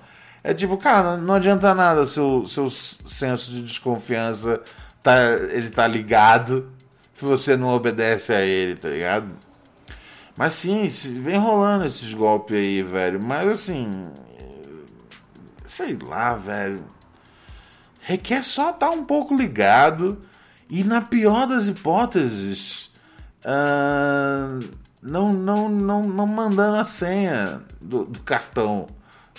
[0.44, 4.62] é tipo, cara, não adianta nada seu, seu senso de desconfiança
[5.02, 6.70] tá, ele tá ligado
[7.12, 9.28] se você não obedece a ele, tá ligado?
[10.37, 10.87] Mas sim,
[11.20, 13.20] vem rolando esses golpes aí, velho.
[13.20, 14.09] Mas assim,
[15.66, 16.83] sei lá, velho.
[18.05, 20.19] Requer só estar tá um pouco ligado
[20.69, 22.91] e na pior das hipóteses,
[23.45, 24.59] uh,
[25.01, 28.88] não, não, não, não mandando a senha do, do cartão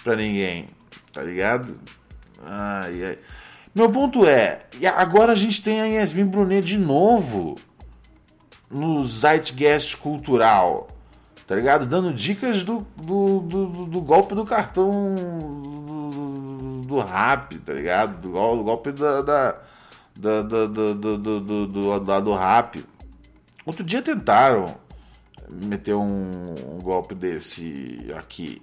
[0.02, 0.68] para ninguém,
[1.12, 1.78] tá ligado?
[2.46, 3.18] Ai, ai.
[3.76, 4.60] Meu ponto é,
[4.96, 7.56] agora a gente tem a Yasmin Brunet de novo
[8.70, 10.88] no Zeitgeist cultural,
[11.48, 11.86] tá ligado?
[11.86, 16.23] Dando dicas do, do, do, do golpe do cartão do,
[16.94, 18.22] do, rap, tá ligado?
[18.22, 18.32] Do,
[18.64, 19.56] golpe da, da,
[20.16, 22.84] da, da, do, do, do, do, do, do rap.
[23.66, 24.76] Outro dia tentaram
[25.50, 28.62] meter um, um, golpe desse aqui.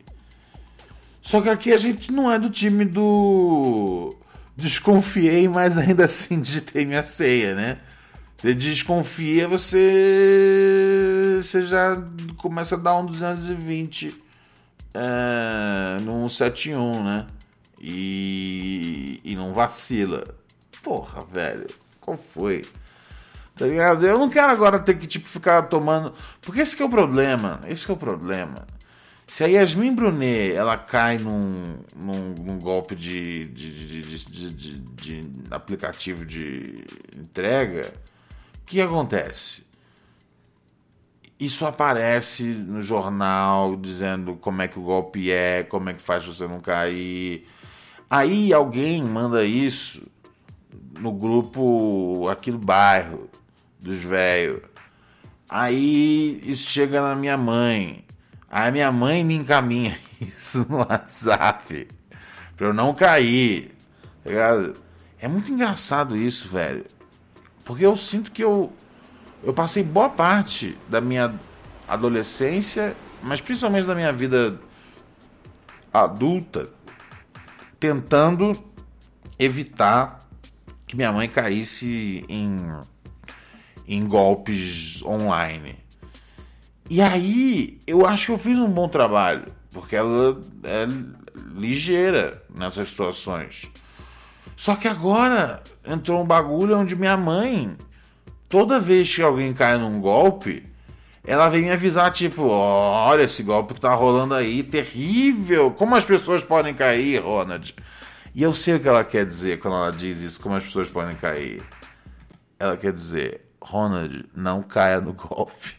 [1.22, 4.14] Só que aqui a gente não é do time do
[4.56, 7.78] desconfiei, mas ainda assim digitei minha ceia, né?
[8.36, 12.02] Você desconfia, você você já
[12.38, 14.14] começa a dar um 220
[14.94, 17.26] é, no 171, né?
[17.80, 20.34] E, e não vacila.
[20.82, 21.66] Porra, velho,
[22.00, 22.62] qual foi?
[23.56, 24.06] Tá ligado?
[24.06, 26.14] Eu não quero agora ter que tipo, ficar tomando.
[26.40, 27.60] Porque esse é o problema.
[27.66, 28.66] Esse é o problema.
[29.26, 36.26] Se a Yasmin Brunet ela cai num, num, num golpe de, de, de, de, aplicativo
[36.26, 36.84] de
[37.16, 37.92] entrega,
[38.62, 39.62] o que acontece?
[41.38, 46.24] Isso aparece no jornal dizendo como é que o golpe é, como é que faz
[46.24, 47.46] você não cair.
[48.10, 50.02] Aí alguém manda isso
[50.98, 53.30] no grupo aqui do bairro
[53.78, 54.62] dos velhos.
[55.48, 58.04] Aí isso chega na minha mãe.
[58.50, 61.86] Aí minha mãe me encaminha isso no WhatsApp.
[62.56, 63.76] Pra eu não cair.
[64.24, 64.80] Tá?
[65.20, 66.84] É muito engraçado isso, velho.
[67.64, 68.72] Porque eu sinto que eu.
[69.44, 71.32] Eu passei boa parte da minha
[71.86, 74.60] adolescência, mas principalmente da minha vida
[75.92, 76.68] adulta,
[77.80, 78.52] tentando
[79.38, 80.28] evitar
[80.86, 82.58] que minha mãe caísse em,
[83.88, 85.78] em golpes online.
[86.88, 90.86] E aí, eu acho que eu fiz um bom trabalho, porque ela é
[91.54, 93.70] ligeira nessas situações.
[94.56, 97.76] Só que agora entrou um bagulho onde minha mãe,
[98.48, 100.69] toda vez que alguém cai num golpe,
[101.30, 105.70] ela vem me avisar, tipo, olha esse golpe que tá rolando aí, terrível.
[105.70, 107.72] Como as pessoas podem cair, Ronald?
[108.34, 110.88] E eu sei o que ela quer dizer quando ela diz isso, como as pessoas
[110.88, 111.62] podem cair.
[112.58, 115.76] Ela quer dizer, Ronald, não caia no golpe.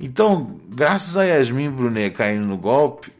[0.00, 3.12] Então, graças a Yasmin Brunet caindo no golpe,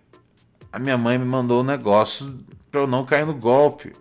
[0.73, 3.93] a minha mãe me mandou um negócio para eu não cair no golpe.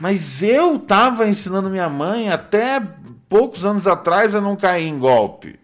[0.00, 2.80] Mas eu tava ensinando minha mãe até
[3.28, 5.58] poucos anos atrás a não cair em golpe.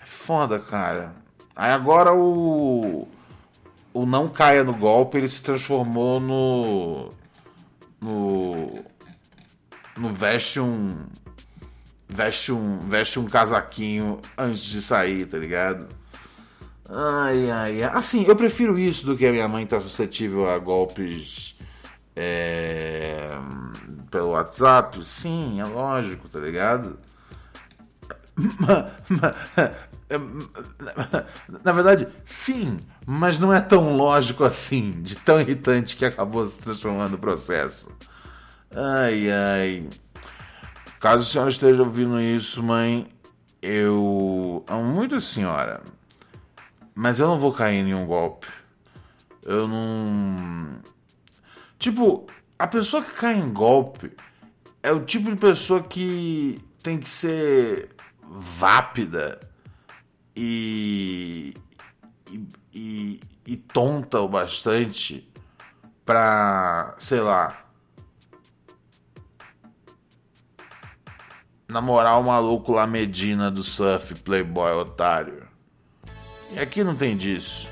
[0.00, 1.14] É foda, cara.
[1.54, 3.06] Aí agora o
[3.92, 7.10] o não caia no golpe, ele se transformou no
[8.00, 8.84] no
[9.96, 11.04] no veste um
[12.08, 15.88] veste um veste um casaquinho antes de sair, tá ligado?
[16.88, 17.90] Ai, ai, ai.
[17.92, 21.57] Assim, eu prefiro isso do que a minha mãe tá suscetível a golpes
[22.20, 23.28] é,
[24.10, 25.04] pelo WhatsApp.
[25.04, 26.98] Sim, é lógico, tá ligado?
[31.64, 32.76] Na verdade, sim,
[33.06, 37.88] mas não é tão lógico assim, de tão irritante que acabou se transformando o processo.
[38.74, 39.88] Ai, ai.
[40.98, 43.06] Caso a senhora esteja ouvindo isso, mãe,
[43.62, 45.82] eu amo muito a senhora.
[46.94, 48.48] Mas eu não vou cair em nenhum golpe.
[49.44, 50.80] Eu não.
[51.78, 52.26] Tipo,
[52.58, 54.12] a pessoa que cai em golpe
[54.82, 59.38] é o tipo de pessoa que tem que ser vápida
[60.34, 61.54] e.
[62.72, 65.28] e, e, tonta o bastante
[66.04, 67.64] pra, sei lá.
[71.68, 75.46] Namorar o maluco lá Medina do surf, playboy otário.
[76.50, 77.67] E aqui não tem disso.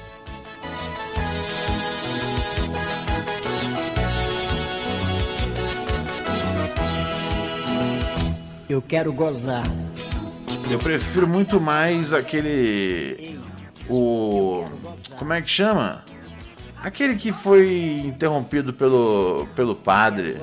[8.68, 9.64] Eu quero gozar.
[10.70, 13.38] Eu prefiro muito mais aquele.
[13.88, 14.64] O.
[15.18, 16.04] Como é que chama?
[16.82, 20.40] Aquele que foi interrompido pelo, pelo padre.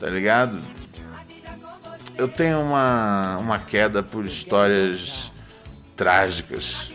[0.00, 0.58] Tá ligado?
[2.16, 5.30] Eu tenho uma, uma queda por histórias
[5.96, 6.88] trágicas.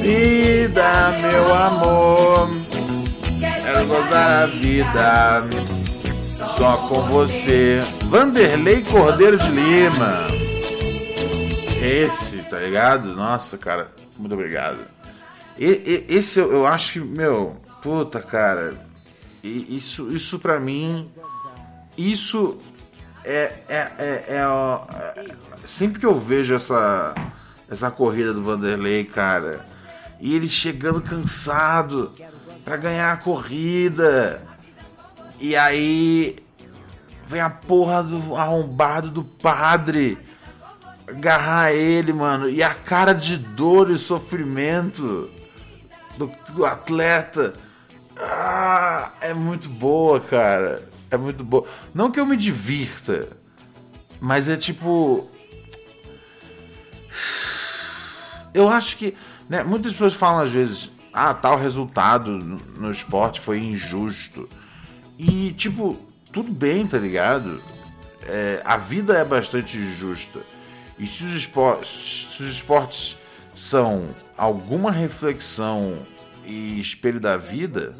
[0.00, 2.50] Vida, meu amor,
[3.42, 5.48] quero gozar a vida
[6.56, 7.80] só com você.
[8.04, 10.28] Vanderlei Cordeiro de Lima.
[11.82, 13.14] Esse, tá ligado?
[13.14, 14.78] Nossa, cara, muito obrigado.
[15.58, 18.74] E, e, esse eu, eu acho que, meu, puta, cara,
[19.42, 21.10] isso, isso pra mim,
[21.98, 22.58] isso
[23.24, 27.14] é, é, é, é, é, sempre que eu vejo essa
[27.68, 29.64] essa corrida do Vanderlei, cara,
[30.20, 32.12] e ele chegando cansado
[32.64, 34.42] para ganhar a corrida.
[35.40, 36.36] E aí
[37.26, 40.18] vem a porra do arrombado do padre
[41.06, 42.48] agarrar ele, mano.
[42.48, 45.30] E a cara de dor e sofrimento
[46.16, 47.54] do, do atleta.
[48.16, 50.82] Ah, é muito boa, cara.
[51.10, 51.66] É muito boa.
[51.92, 53.28] Não que eu me divirta,
[54.20, 55.28] mas é tipo.
[58.54, 59.14] Eu acho que.
[59.48, 64.48] Né, muitas pessoas falam às vezes, ah, tal resultado no esporte foi injusto.
[65.18, 65.98] E, tipo,
[66.32, 67.62] tudo bem, tá ligado?
[68.26, 70.40] É, a vida é bastante injusta.
[70.98, 73.16] E se os, esportes, se os esportes
[73.54, 75.98] são alguma reflexão
[76.44, 77.92] e espelho da vida.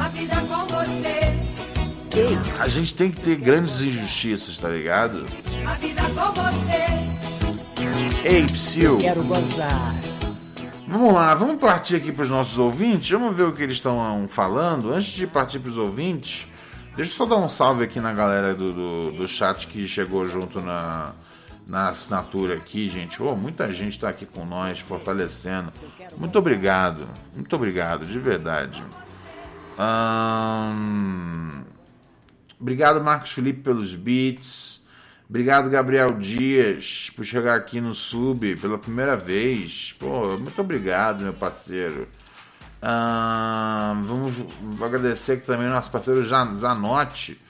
[0.00, 1.36] A vida com você.
[2.58, 5.26] A gente tem que ter grandes injustiças, tá ligado?
[5.66, 6.86] A vida com você.
[8.24, 8.96] Ei, Psyu.
[8.98, 9.94] Quero gozar.
[10.88, 13.10] Vamos lá, vamos partir aqui para os nossos ouvintes.
[13.10, 14.92] Vamos ver o que eles estão falando.
[14.92, 16.46] Antes de partir para os ouvintes,
[16.94, 20.24] deixa eu só dar um salve aqui na galera do, do, do, chat que chegou
[20.26, 21.12] junto na,
[21.66, 23.20] na assinatura aqui, gente.
[23.20, 25.72] Oh, muita gente está aqui com nós, fortalecendo.
[26.16, 27.08] Muito obrigado.
[27.34, 28.80] Muito obrigado, de verdade.
[29.78, 31.62] Hum...
[32.60, 34.85] Obrigado, Marcos Felipe, pelos beats.
[35.28, 39.94] Obrigado, Gabriel Dias, por chegar aqui no sub pela primeira vez.
[39.98, 42.06] Pô, muito obrigado, meu parceiro.
[42.82, 44.02] Hum...
[44.02, 47.40] vamos agradecer aqui também nosso parceiro Zanotti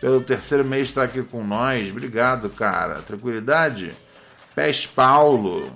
[0.00, 1.90] pelo terceiro mês estar aqui com nós.
[1.90, 3.02] Obrigado, cara.
[3.02, 3.92] Tranquilidade?
[4.54, 5.72] Pés Paulo.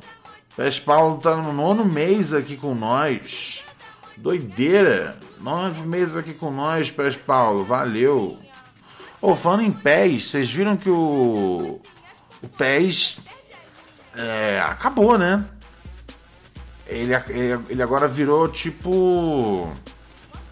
[0.55, 3.65] Pés Paulo tá no nono mês aqui com nós.
[4.17, 5.17] Doideira.
[5.41, 7.65] Nove meses aqui com nós, Pés Paulo.
[7.65, 8.39] Valeu.
[9.21, 11.81] Ô, oh, falando em pés, vocês viram que o.
[12.43, 13.19] O pés.
[14.15, 15.45] É, acabou, né?
[16.87, 19.73] Ele, ele, ele agora virou tipo.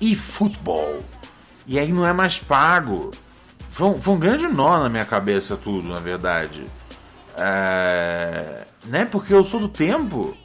[0.00, 1.00] e-futebol.
[1.66, 3.10] E aí não é mais pago.
[3.70, 6.64] Foi um, foi um grande nó na minha cabeça tudo, na verdade.
[7.36, 9.04] É, né?
[9.04, 10.36] Porque eu sou do tempo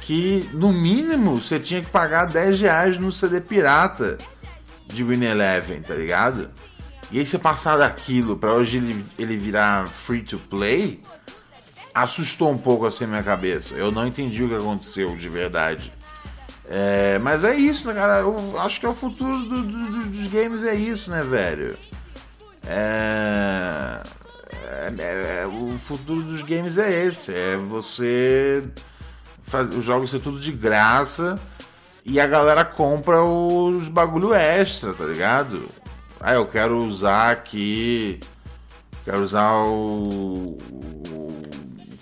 [0.00, 4.18] que, no mínimo, você tinha que pagar 10 reais no CD pirata
[4.86, 6.50] de Win Eleven, tá ligado?
[7.10, 11.00] E aí você passar daquilo para hoje ele, ele virar free to play,
[11.94, 13.74] assustou um pouco assim a minha cabeça.
[13.74, 15.92] Eu não entendi o que aconteceu de verdade.
[16.68, 18.20] É, mas é isso, né, cara?
[18.20, 21.76] Eu acho que é o futuro do, do, dos games, é isso, né, velho?
[22.66, 24.00] É,
[24.98, 28.64] é, é, o futuro dos games é esse: é você
[29.42, 31.38] fazer os jogos ser tudo de graça
[32.04, 35.68] e a galera compra os bagulho extra, tá ligado?
[36.26, 38.18] Ah, eu quero usar aqui.
[39.04, 40.56] Quero usar o.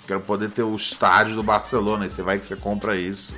[0.07, 2.07] quero poder ter o estádio do Barcelona.
[2.07, 3.35] E você vai que você compra isso.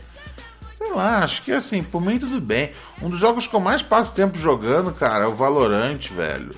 [0.76, 2.72] Sei lá, acho que assim, por mim tudo bem.
[3.00, 6.54] Um dos jogos que eu mais passo tempo jogando, cara, é o Valorant, velho.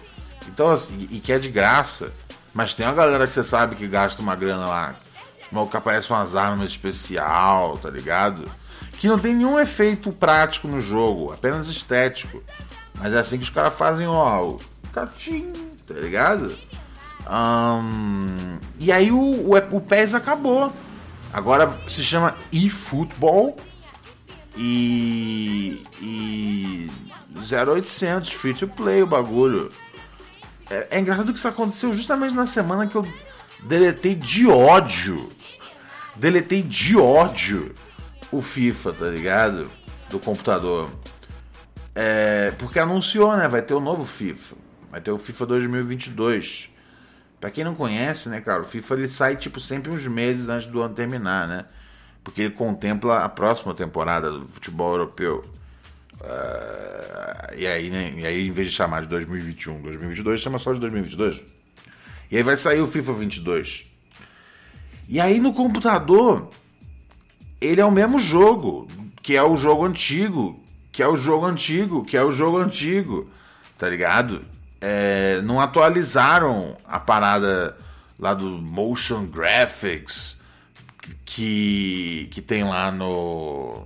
[0.49, 2.13] Então, assim, e que é de graça.
[2.53, 4.95] Mas tem uma galera que você sabe que gasta uma grana lá.
[5.71, 8.51] Que aparece umas armas especial, tá ligado?
[8.99, 12.43] Que não tem nenhum efeito prático no jogo, apenas estético.
[12.99, 14.57] Mas é assim que os caras fazem, ó,
[14.93, 15.53] catim,
[15.87, 16.57] tá ligado?
[17.29, 20.73] Um, e aí o, o, o PES acabou.
[21.33, 23.57] Agora se chama eFootball
[24.57, 26.91] e, e
[27.37, 29.71] 0800 free to play o bagulho.
[30.71, 33.07] É, é engraçado que isso aconteceu justamente na semana que eu
[33.65, 35.31] deletei de ódio.
[36.15, 37.73] Deletei de ódio
[38.33, 39.71] o FIFA, tá ligado?
[40.09, 40.89] Do computador.
[41.99, 43.49] É, porque anunciou, né?
[43.49, 44.55] Vai ter o novo FIFA.
[44.91, 46.69] Vai ter o FIFA 2022.
[47.41, 48.61] Pra quem não conhece, né, cara?
[48.61, 51.65] O FIFA ele sai, tipo, sempre uns meses antes do ano terminar, né?
[52.23, 55.43] Porque ele contempla a próxima temporada do futebol europeu.
[56.21, 60.75] Uh, e, aí, né, e aí, em vez de chamar de 2021, 2022, chama só
[60.75, 61.41] de 2022.
[62.31, 63.87] E aí vai sair o FIFA 22.
[65.09, 66.51] E aí no computador,
[67.59, 68.87] ele é o mesmo jogo,
[69.23, 70.63] que é o jogo antigo,
[70.97, 73.29] que é o jogo antigo, que é o jogo antigo,
[73.77, 74.43] tá ligado?
[74.81, 77.77] É, não atualizaram a parada
[78.19, 80.41] lá do motion graphics
[81.23, 83.85] que, que tem lá no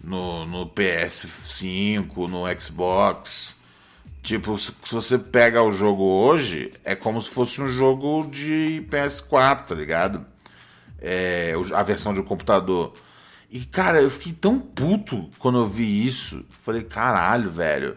[0.00, 3.56] no, no PS5, no Xbox.
[4.22, 9.66] Tipo, se, você pega o jogo hoje, é como se fosse um jogo de PS4,
[9.66, 10.24] tá ligado?
[11.02, 12.94] É, a versão de computador.
[13.54, 16.44] E, cara, eu fiquei tão puto quando eu vi isso.
[16.64, 17.96] Falei, caralho, velho.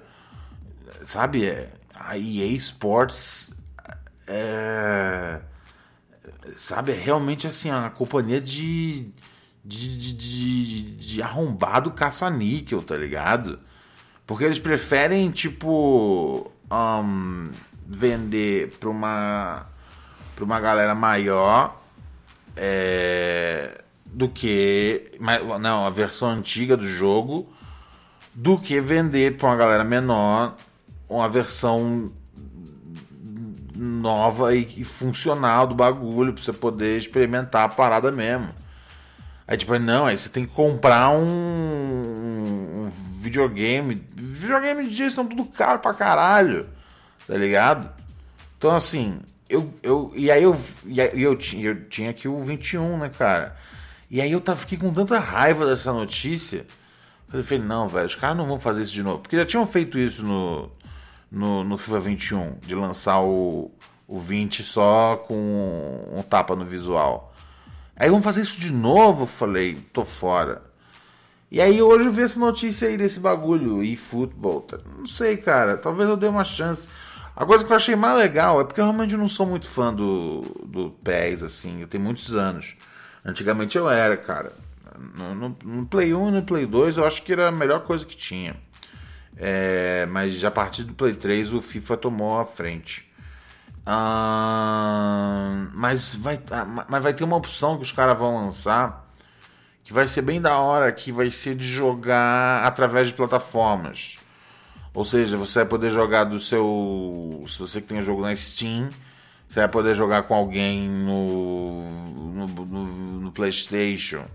[1.08, 3.52] Sabe, é, a EA Sports.
[4.28, 5.40] É,
[6.58, 9.12] sabe, é realmente assim, a companhia de
[9.66, 13.60] de, de, de, de arrombado caça-níquel, tá ligado?
[14.28, 17.50] Porque eles preferem, tipo, um,
[17.88, 19.66] vender pra uma,
[20.36, 21.82] pra uma galera maior
[22.56, 23.82] é,
[24.18, 25.12] do que.
[25.62, 27.48] Não, a versão antiga do jogo,
[28.34, 30.56] do que vender pra uma galera menor
[31.08, 32.12] uma versão
[33.76, 38.50] nova e, e funcional do bagulho pra você poder experimentar a parada mesmo.
[39.48, 41.22] Aí tipo, não, aí você tem que comprar um,
[42.86, 44.04] um videogame.
[44.16, 46.68] Videogame de dia são tudo caro pra caralho.
[47.28, 47.90] Tá ligado?
[48.58, 52.42] Então assim, eu, eu e aí eu e aí eu, tinha, eu tinha aqui o
[52.42, 53.56] 21, né, cara?
[54.10, 56.66] E aí eu tava, fiquei com tanta raiva dessa notícia.
[57.32, 59.20] Eu falei, não, velho, os caras não vão fazer isso de novo.
[59.20, 60.72] Porque já tinham feito isso no,
[61.32, 63.72] no, no FIFA 21, de lançar o,
[64.08, 67.34] o 20 só com um tapa no visual.
[67.96, 69.24] Aí vamos fazer isso de novo?
[69.24, 70.62] Eu falei, tô fora.
[71.50, 74.66] E aí hoje eu vi essa notícia aí desse bagulho e futebol.
[74.98, 75.78] Não sei, cara.
[75.78, 76.88] Talvez eu dê uma chance.
[77.36, 79.94] A coisa que eu achei mais legal é porque eu realmente não sou muito fã
[79.94, 82.76] do, do PES, assim, tem muitos anos.
[83.28, 84.54] Antigamente eu era, cara.
[85.16, 87.82] No, no, no, Play 1 e no Play 2 eu acho que era a melhor
[87.82, 88.56] coisa que tinha.
[89.36, 93.06] É, mas a partir do Play 3 o FIFA tomou a frente.
[95.74, 99.08] Mas, vai, ah, mas vai ter uma opção que os caras vão lançar
[99.88, 104.18] que vai ser bem da hora, que vai ser de jogar através de plataformas.
[104.94, 107.46] Ou seja, você vai poder jogar do seu.
[107.48, 108.90] Se você tem jogo na Steam,
[109.48, 111.82] você vai poder jogar com alguém no,
[112.12, 112.86] no, no,
[113.22, 114.26] no PlayStation.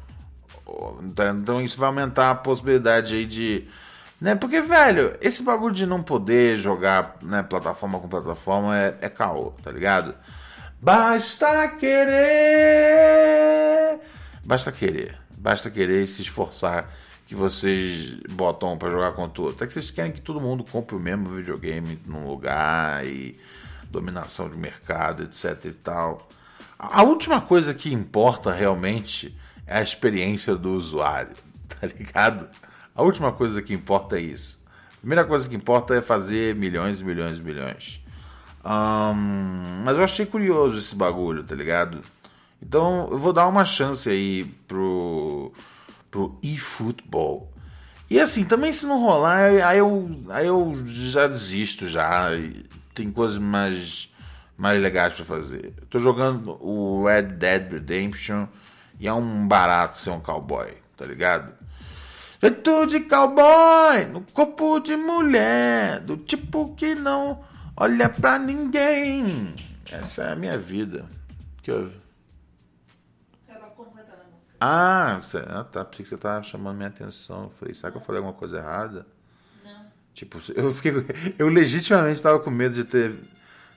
[1.03, 3.69] Então, isso vai aumentar a possibilidade aí de.
[4.21, 4.35] Né?
[4.35, 9.53] Porque, velho, esse bagulho de não poder jogar né, plataforma com plataforma é, é caô,
[9.63, 10.15] tá ligado?
[10.81, 13.13] Basta querer.
[14.45, 15.19] Basta querer.
[15.37, 16.89] Basta querer se esforçar
[17.27, 19.65] que vocês botam para jogar contra o outro.
[19.65, 23.39] É que vocês querem que todo mundo compre o mesmo videogame num lugar e
[23.93, 26.29] dominação de mercado, etc e tal.
[26.79, 29.37] A última coisa que importa realmente
[29.67, 31.37] é a experiência do usuário,
[31.69, 32.49] tá ligado?
[32.95, 34.61] A última coisa que importa é isso.
[34.97, 38.03] A primeira coisa que importa é fazer milhões e milhões e milhões.
[38.65, 42.01] Um, mas eu achei curioso esse bagulho, tá ligado?
[42.61, 45.53] Então eu vou dar uma chance aí pro
[46.11, 47.51] pro eFootball.
[48.09, 52.29] E assim, também se não rolar, aí eu, aí eu já desisto já.
[52.95, 54.13] Tem coisas mais,
[54.57, 55.75] mais legais para fazer.
[55.81, 58.47] Eu tô jogando o Red Dead Redemption
[59.01, 61.53] e é um barato ser um cowboy, tá ligado?
[62.43, 67.45] Jeito de cowboy no corpo de mulher, do tipo que não
[67.77, 69.55] olha pra ninguém.
[69.91, 71.07] Essa é a minha vida.
[71.63, 72.03] Que houve?
[74.61, 75.85] Ah, você, ah, tá.
[75.85, 77.45] Pensei que você tava chamando minha atenção.
[77.45, 79.07] Eu falei, será que eu falei alguma coisa errada?
[80.15, 80.93] Tipo, eu fiquei.
[81.39, 83.15] Eu legitimamente tava com medo de ter.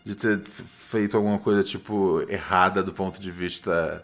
[0.04, 4.04] De ter feito alguma coisa, tipo, errada do ponto de vista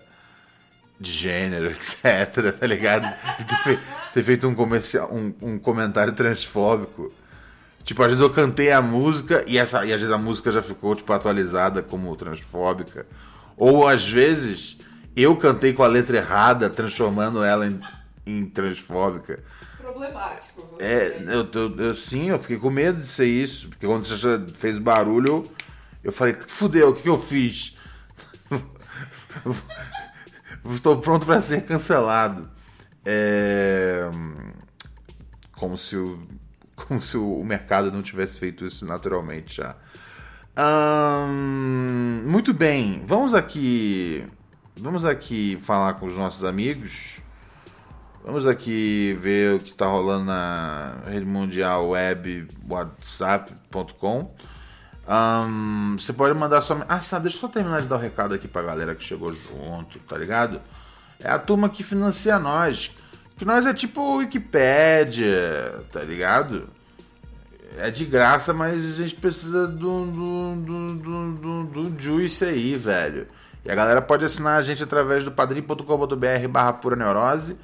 [0.99, 3.03] de gênero, etc, tá ligado?
[3.37, 3.79] De ter, fe,
[4.13, 7.13] ter feito um, comercial, um, um comentário transfóbico.
[7.83, 10.61] Tipo, às vezes eu cantei a música e, essa, e às vezes a música já
[10.61, 13.05] ficou, tipo, atualizada como transfóbica.
[13.57, 14.77] Ou às vezes
[15.15, 17.79] eu cantei com a letra errada, transformando ela em,
[18.25, 19.39] em transfóbica.
[19.81, 20.77] Problemático.
[20.79, 24.15] É, eu, eu, eu, sim, eu fiquei com medo de ser isso, porque quando você
[24.15, 25.43] já fez barulho,
[26.03, 27.77] eu falei, fudeu, o que, que eu fiz?
[30.73, 32.49] Estou pronto para ser cancelado.
[33.03, 34.09] É...
[35.53, 36.19] Como se o
[36.75, 39.75] como se o mercado não tivesse feito isso naturalmente já.
[40.57, 44.27] Hum, muito bem, vamos aqui
[44.83, 47.20] Vamos aqui falar com os nossos amigos.
[48.23, 54.35] Vamos aqui ver o que está rolando na rede mundial web whatsapp.com.
[55.07, 56.85] Um, você pode mandar sua.
[56.87, 59.03] Ah, sabe, deixa eu só terminar de dar o um recado aqui pra galera que
[59.03, 60.61] chegou junto, tá ligado?
[61.19, 62.95] É a turma que financia nós.
[63.37, 66.69] Que nós é tipo Wikipédia, tá ligado?
[67.79, 72.77] É de graça, mas a gente precisa do, do, do, do, do, do juice aí,
[72.77, 73.27] velho.
[73.65, 77.57] E a galera pode assinar a gente através do padrim.com.br barra pura neurose,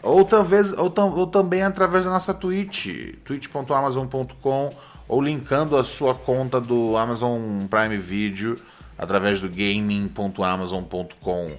[0.00, 4.70] ou, talvez, ou, ou também através da nossa Twitch, twitch.amazon.com
[5.08, 8.54] ou linkando a sua conta do Amazon Prime Video
[8.96, 11.50] através do gaming.amazon.com.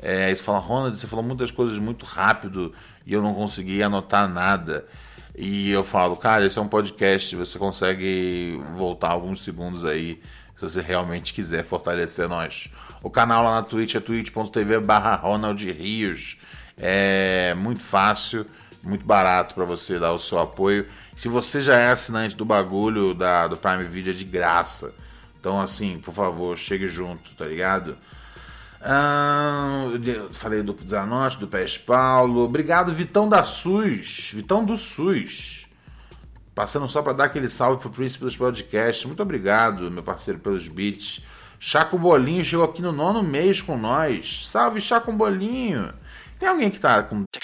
[0.00, 2.74] É, você fala, Ronald, você falou muitas coisas muito rápido
[3.06, 4.84] e eu não consegui anotar nada.
[5.40, 10.20] E eu falo, cara, esse é um podcast, você consegue voltar alguns segundos aí,
[10.56, 12.68] se você realmente quiser fortalecer nós.
[13.00, 16.40] O canal lá na Twitch é twitch.tv barra Ronald Rios.
[16.76, 18.44] É muito fácil,
[18.82, 20.88] muito barato para você dar o seu apoio.
[21.16, 24.92] Se você já é assinante do bagulho da, do Prime Video, é de graça.
[25.38, 27.96] Então, assim, por favor, chegue junto, tá ligado?
[28.80, 29.86] Ah,
[30.30, 32.42] falei do Zanotti, do Pés Paulo.
[32.42, 34.30] Obrigado, Vitão da SUS.
[34.32, 35.66] Vitão do SUS.
[36.54, 39.04] Passando só para dar aquele salve pro Príncipe dos Podcasts.
[39.04, 41.20] Muito obrigado, meu parceiro, pelos beats.
[41.60, 44.46] Chaco Bolinho chegou aqui no nono mês com nós.
[44.48, 45.92] Salve, Chaco Bolinho.
[46.38, 47.24] Tem alguém que tá com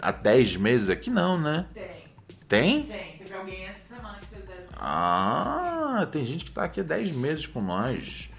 [0.00, 1.66] Há 10 meses aqui não, né?
[1.74, 1.84] Tem,
[2.48, 2.82] Tem?
[2.86, 3.18] tem.
[3.18, 7.12] Teve alguém essa semana que fez 10 Ah, tem gente que tá aqui há 10
[7.12, 8.30] meses com nós.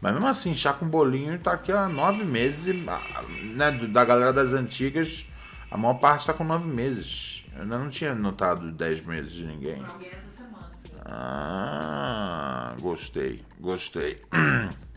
[0.00, 3.22] Mas mesmo assim, chá com bolinho tá aqui há 9 meses ah,
[3.54, 5.26] né, da galera das antigas,
[5.70, 7.44] a maior parte tá com 9 meses.
[7.54, 9.84] Eu ainda não tinha notado 10 meses de ninguém.
[9.84, 10.70] alguém essa semana.
[11.04, 14.22] Ah, gostei, gostei.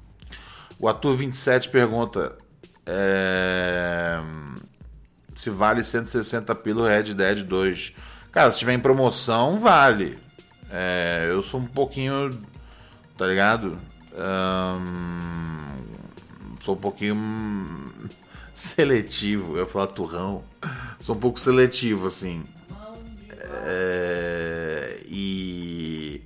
[0.80, 2.36] O Ator 27 pergunta
[2.86, 4.20] é,
[5.44, 7.96] se vale 160 pila o Red Dead 2.
[8.32, 10.18] Cara, se tiver em promoção, vale.
[10.72, 12.30] É, eu sou um pouquinho,
[13.18, 13.78] tá ligado?
[16.62, 17.16] Sou um pouquinho
[18.54, 19.58] seletivo.
[19.58, 20.44] Eu ia falar turrão.
[21.00, 22.44] Sou um pouco seletivo, assim.
[23.66, 26.22] É, e.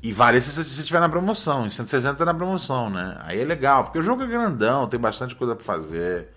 [0.00, 1.66] E vale se você estiver na promoção.
[1.66, 3.18] Em 160 na promoção, né?
[3.24, 6.28] Aí é legal, porque o jogo é grandão, tem bastante coisa pra fazer.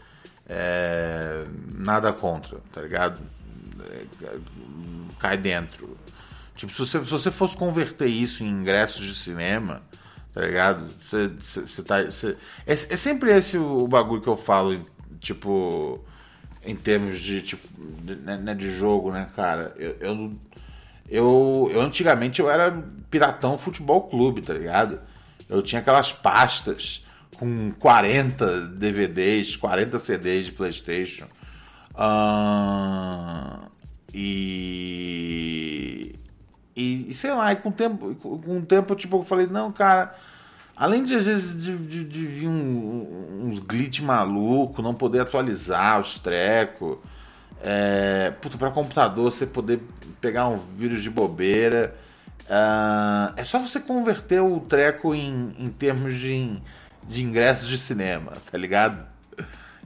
[0.48, 3.20] É, nada contra, tá ligado?
[3.92, 4.06] É,
[5.20, 5.98] cai dentro.
[6.56, 9.82] Tipo, se você, se você fosse converter isso em ingressos de cinema,
[10.34, 10.88] tá ligado?
[11.02, 12.04] Você, você, tá.
[12.04, 14.86] você- é, é sempre esse o, o bagulho que eu falo,
[15.20, 16.04] tipo,
[16.66, 17.68] em termos de, tipo,
[18.04, 19.74] de, né, né, de jogo, né, cara?
[19.78, 20.34] Eu, eu,
[21.10, 22.72] eu, eu antigamente eu era
[23.10, 25.00] piratão futebol clube, tá ligado?
[25.50, 27.06] Eu tinha aquelas pastas
[27.42, 31.26] com 40 DVDs, 40 CDs de PlayStation.
[31.96, 33.62] Ah,
[34.14, 36.14] e,
[36.76, 40.16] e, sei lá, e com o tempo, com o tempo tipo, eu falei, não, cara,
[40.76, 46.00] além de às vezes de, de, de vir um- uns glitch maluco, não poder atualizar
[46.00, 46.98] os trecos,
[47.64, 49.82] é, puta, para computador você poder
[50.22, 51.96] pegar um vírus de bobeira.
[52.50, 56.62] ah, é só você converter o treco em, em termos de,
[57.12, 59.06] de ingressos de cinema, tá ligado?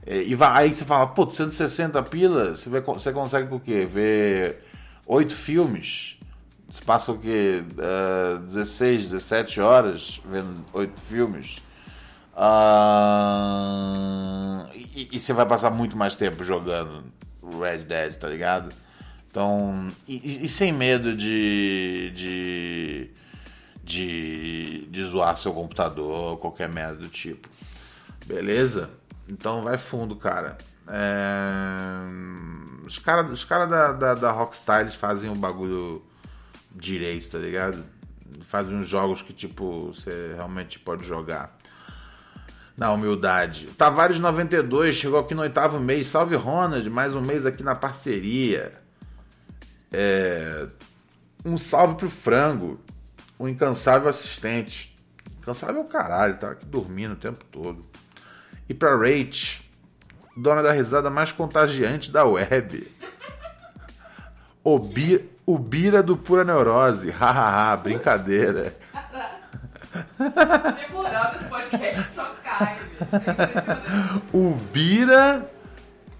[0.06, 3.86] É, E vai, aí você fala, pô, 160 pila, você, vê, você consegue o quê?
[3.86, 4.62] Ver
[5.06, 6.16] oito filmes?
[6.70, 7.62] Você passa o quê?
[7.78, 11.58] Ah, 16, 17 horas vendo oito filmes?
[13.36, 17.04] Ah, e, e você vai passar muito mais tempo jogando
[17.60, 18.72] Red Dead, tá ligado?
[19.30, 23.10] Então, e- e sem medo de, de,
[23.86, 27.48] de, de zoar seu computador qualquer merda do tipo.
[28.26, 28.90] Beleza?
[29.28, 30.58] Então vai fundo, cara.
[30.88, 32.00] É,
[32.84, 36.02] Os caras os cara da, da, da Rockstar fazem o bagulho
[36.74, 37.84] direito, tá ligado?
[38.48, 41.56] Fazem uns jogos que, tipo, você realmente pode jogar.
[42.76, 43.68] Na humildade.
[43.68, 46.08] Tavares 92 chegou aqui no oitavo mês.
[46.08, 48.70] Salve Ronald, mais um mês aqui na parceria.
[49.90, 50.66] É,
[51.42, 52.78] Um salve pro frango.
[53.38, 54.94] O incansável assistente.
[55.38, 57.84] Incansável é caralho, tá aqui dormindo o tempo todo.
[58.68, 59.60] E pra Rach,
[60.36, 62.90] dona da risada mais contagiante da web.
[64.64, 67.10] O, bi, o Bira do Pura Neurose.
[67.10, 68.74] Hahaha, brincadeira.
[70.18, 72.78] Memoral desse podcast só cai.
[74.32, 75.48] O Bira.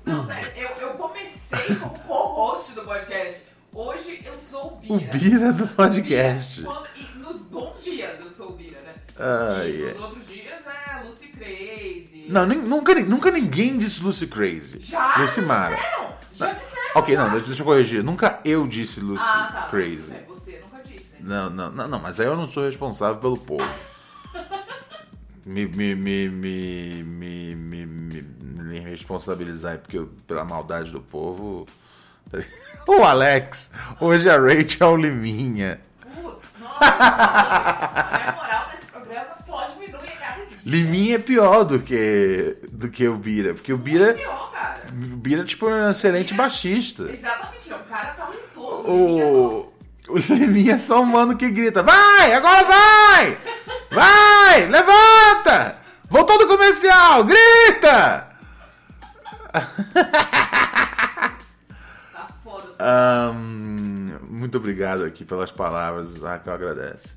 [0.04, 3.42] Não, sério, eu, eu comecei como co-host do podcast.
[3.74, 4.94] Hoje eu sou o Bira.
[4.94, 6.62] O Bira do podcast.
[6.62, 6.95] Quando-
[9.18, 12.26] Ai, nos outros dias é Lucy Crazy.
[12.28, 14.80] Não, nem- nunca, nunca ninguém disse Lucy Crazy.
[14.82, 15.16] Já?
[15.18, 15.76] Lucimara.
[15.76, 16.14] Já disseram?
[16.34, 16.82] Já disseram.
[16.96, 17.22] Ok, já.
[17.24, 18.02] não, deixa, deixa eu corrigir.
[18.04, 19.62] Nunca eu disse Lucy Ah, tá.
[19.70, 20.14] Crazy.
[20.14, 21.18] É, você nunca disse, né?
[21.20, 23.68] Não, não, não, não, mas aí eu não sou responsável pelo povo.
[25.46, 31.66] Me, me, me, me, me, me, me, me responsabilizar porque eu- pela maldade do povo.
[32.88, 33.68] O Alex,
[34.00, 35.80] hoje a Rachel é Liminha.
[36.14, 36.78] Putz, nossa.
[40.66, 44.14] Liminha é pior do que, do que o Bira, porque o Bira.
[44.14, 44.80] Pior, cara.
[44.92, 47.04] vira tipo um excelente baixista.
[47.04, 48.42] Exatamente, é um cara talentoso.
[48.52, 49.72] Só- O,
[50.08, 52.34] o Liminha é só um mano que grita: Vai!
[52.34, 53.38] Agora vai!
[53.92, 54.66] Vai!
[54.66, 55.76] Levanta!
[56.10, 57.22] Voltou do comercial!
[57.24, 58.26] Grita!
[62.12, 62.74] Tá foda.
[62.78, 67.08] Ahn, muito obrigado aqui pelas palavras, Raquel agradece.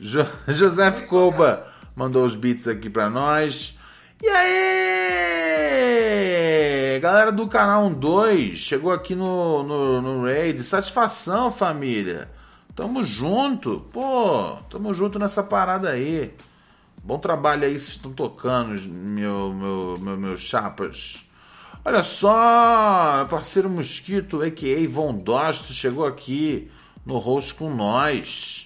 [0.00, 1.66] Jo José Coba
[1.96, 3.76] mandou os beats aqui pra nós.
[4.22, 5.40] E aí,
[7.00, 10.62] galera do canal 2, chegou aqui no, no, no raid.
[10.62, 12.30] Satisfação, família.
[12.74, 16.34] Tamo junto, pô, tamo junto nessa parada aí.
[17.02, 21.24] Bom trabalho aí, vocês estão tocando, meu, meu, meu, meus chapas.
[21.84, 24.88] Olha só, parceiro Mosquito, a.k.a.
[24.88, 26.70] Von Dost, chegou aqui
[27.06, 28.65] no host com nós.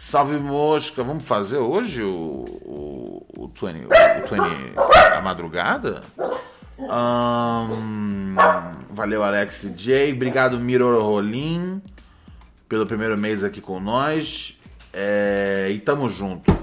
[0.00, 4.78] Salve Mosca, vamos fazer hoje o, o, o, 20, o, o 20,
[5.16, 6.02] a madrugada?
[6.88, 8.36] Ahn,
[8.92, 11.82] valeu Alex J, obrigado Miro Rolim
[12.68, 14.56] pelo primeiro mês aqui com nós.
[14.92, 16.56] É, e tamo junto.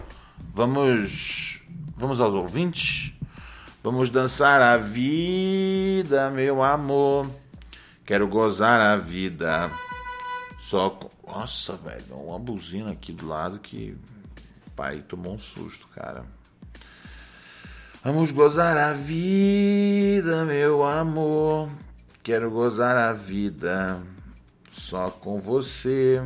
[0.53, 1.59] Vamos,
[1.97, 3.11] vamos aos ouvintes?
[3.83, 7.29] Vamos dançar a vida, meu amor.
[8.05, 9.69] Quero gozar a vida.
[10.65, 11.11] Só com...
[11.31, 13.95] Nossa, velho, uma buzina aqui do lado que.
[14.75, 16.25] Pai, tomou um susto, cara.
[18.03, 21.69] Vamos gozar a vida, meu amor.
[22.23, 24.01] Quero gozar a vida.
[24.71, 26.21] Só com você.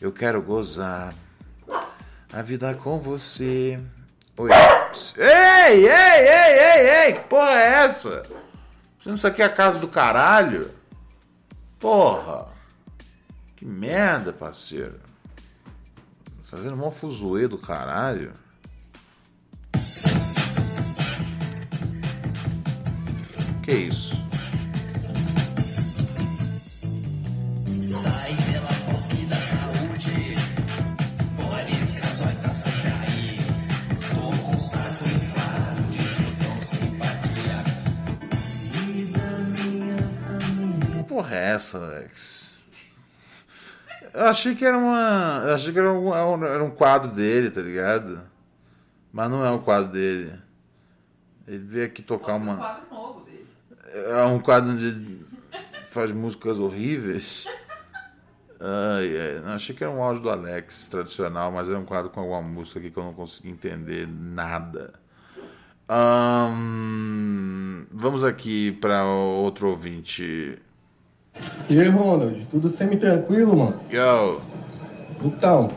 [0.00, 1.14] Eu quero gozar
[2.32, 3.78] a vida com você.
[4.38, 4.50] Oi.
[5.18, 8.22] Ei, ei, ei, ei, ei, que porra é essa?
[9.04, 10.70] Isso aqui é a casa do caralho?
[11.78, 12.51] Porra.
[13.62, 14.98] Que merda, parceiro.
[16.50, 18.32] Fazendo mó fuzuê do caralho.
[23.62, 24.16] Que isso?
[41.06, 42.41] Porra é essa, Alex?
[44.14, 45.42] Eu achei que era uma.
[45.46, 48.20] Eu achei que era um, era um quadro dele, tá ligado?
[49.12, 50.32] Mas não é um quadro dele.
[51.46, 52.56] Ele veio aqui tocar Mostra um uma.
[52.56, 53.46] quadro novo dele.
[53.94, 55.24] É um quadro onde
[55.88, 57.46] faz músicas horríveis.
[58.60, 59.40] Ai, ai.
[59.40, 62.42] Não, achei que era um áudio do Alex tradicional, mas era um quadro com alguma
[62.42, 64.94] música aqui que eu não consegui entender nada.
[67.90, 70.58] Vamos aqui para outro ouvinte.
[71.68, 73.74] E aí, Ronald, tudo semi-tranquilo, mano?
[73.90, 74.40] Yo,
[75.24, 75.68] Então,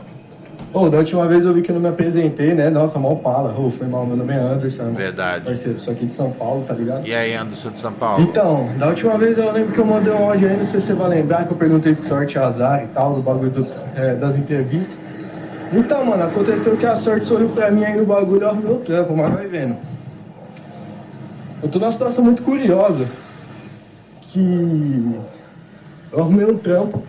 [0.72, 2.68] ô, da última vez eu vi que eu não me apresentei, né?
[2.68, 3.58] Nossa, mal pala.
[3.58, 4.92] Ô, foi mal, meu nome é Anderson.
[4.92, 5.44] Verdade.
[5.44, 7.06] Parceiro, sou aqui de São Paulo, tá ligado?
[7.06, 8.22] e aí, Anderson de São Paulo?
[8.22, 10.88] Então, da última vez eu lembro que eu mandei um áudio aí, não sei se
[10.88, 14.14] você vai lembrar, que eu perguntei de sorte azar e tal, do bagulho do- é,
[14.16, 14.96] das entrevistas.
[15.72, 18.80] Então, mano, aconteceu que a sorte sorriu pra mim aí no bagulho e arrumou o
[18.80, 19.76] trampo, mas vai vendo.
[21.62, 23.08] Eu tô numa situação muito curiosa,
[24.20, 25.18] que
[26.12, 27.02] eu arrumei um trampo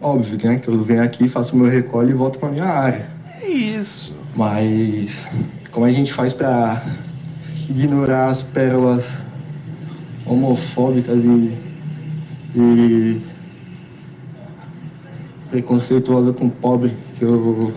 [0.00, 0.58] Óbvio, né?
[0.58, 3.11] Que eu venho aqui, faço meu recolhe e volto pra minha área.
[3.42, 4.16] É isso.
[4.36, 5.28] Mas
[5.70, 6.82] como a gente faz pra
[7.68, 9.14] ignorar as pérolas
[10.24, 11.58] homofóbicas e,
[12.54, 13.20] e
[15.50, 17.74] preconceituosa com pobre que eu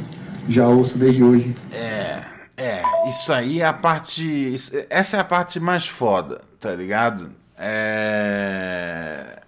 [0.47, 1.55] já ouço desde hoje.
[1.71, 2.23] É,
[2.55, 4.55] é, isso aí é a parte.
[4.89, 7.31] essa é a parte mais foda, tá ligado?
[7.57, 9.41] É.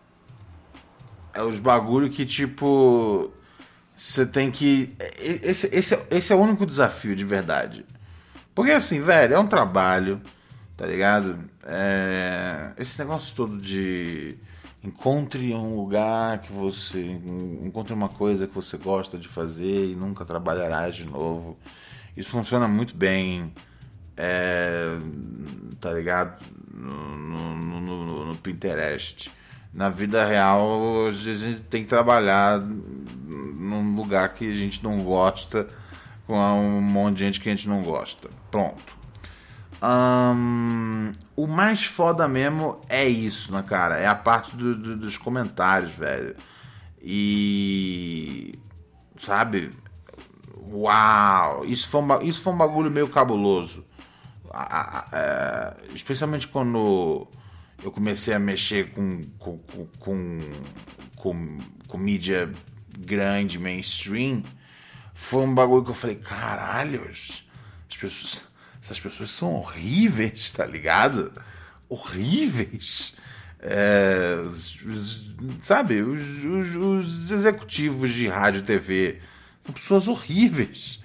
[1.33, 3.31] É os bagulho que, tipo.
[3.97, 4.95] Você tem que.
[5.19, 7.85] Esse, esse, é- esse é o único desafio de verdade.
[8.53, 10.21] Porque assim, velho, é um trabalho,
[10.75, 11.39] tá ligado?
[11.65, 14.37] É, esse negócio todo de
[14.83, 17.01] encontre um lugar que você.
[17.63, 21.57] encontre uma coisa que você gosta de fazer e nunca trabalharás de novo.
[22.15, 23.53] Isso funciona muito bem,
[24.15, 24.97] é,
[25.79, 26.43] tá ligado?
[26.73, 29.31] No, no, no- no Pinterest.
[29.77, 35.67] Na vida real, a gente tem que trabalhar num lugar que a gente não gosta,
[36.25, 38.27] com um monte de gente que a gente não gosta.
[38.49, 38.97] Pronto.
[39.79, 43.97] Ahn, o mais foda mesmo é isso, né, cara?
[43.97, 46.35] É a parte do- do- dos comentários, velho.
[46.99, 48.57] E.
[49.21, 49.69] Sabe?
[50.71, 51.63] Uau!
[51.65, 53.85] Isso foi um, isso foi um bagulho meio cabuloso.
[54.51, 57.27] A- a- a- é, especialmente quando
[57.83, 59.57] eu comecei a mexer com, com,
[59.99, 60.37] com,
[61.15, 61.57] com,
[61.87, 62.51] com, mídia
[62.99, 64.43] grande, mainstream.
[65.13, 67.43] Foi um bagulho que eu falei, caralho, as
[67.99, 68.41] pessoas,
[68.81, 71.31] essas pessoas são horríveis, tá ligado?
[71.89, 73.13] Horríveis.
[73.59, 74.37] É,
[75.63, 79.19] sabe, os, os- os executivos de rádio e TV
[79.65, 80.99] são pessoas horríveis.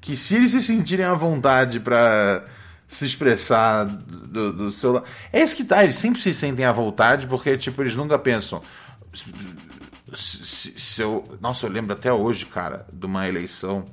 [0.00, 2.44] Que se eles se sentirem à vontade pra
[2.88, 5.06] se expressar do, do seu lado.
[5.32, 8.60] É isso que tá, eles sempre se sentem à vontade, porque, tipo, eles nunca pensam.
[10.14, 13.84] Se, se- se eu, nossa, eu lembro até hoje, cara, de uma eleição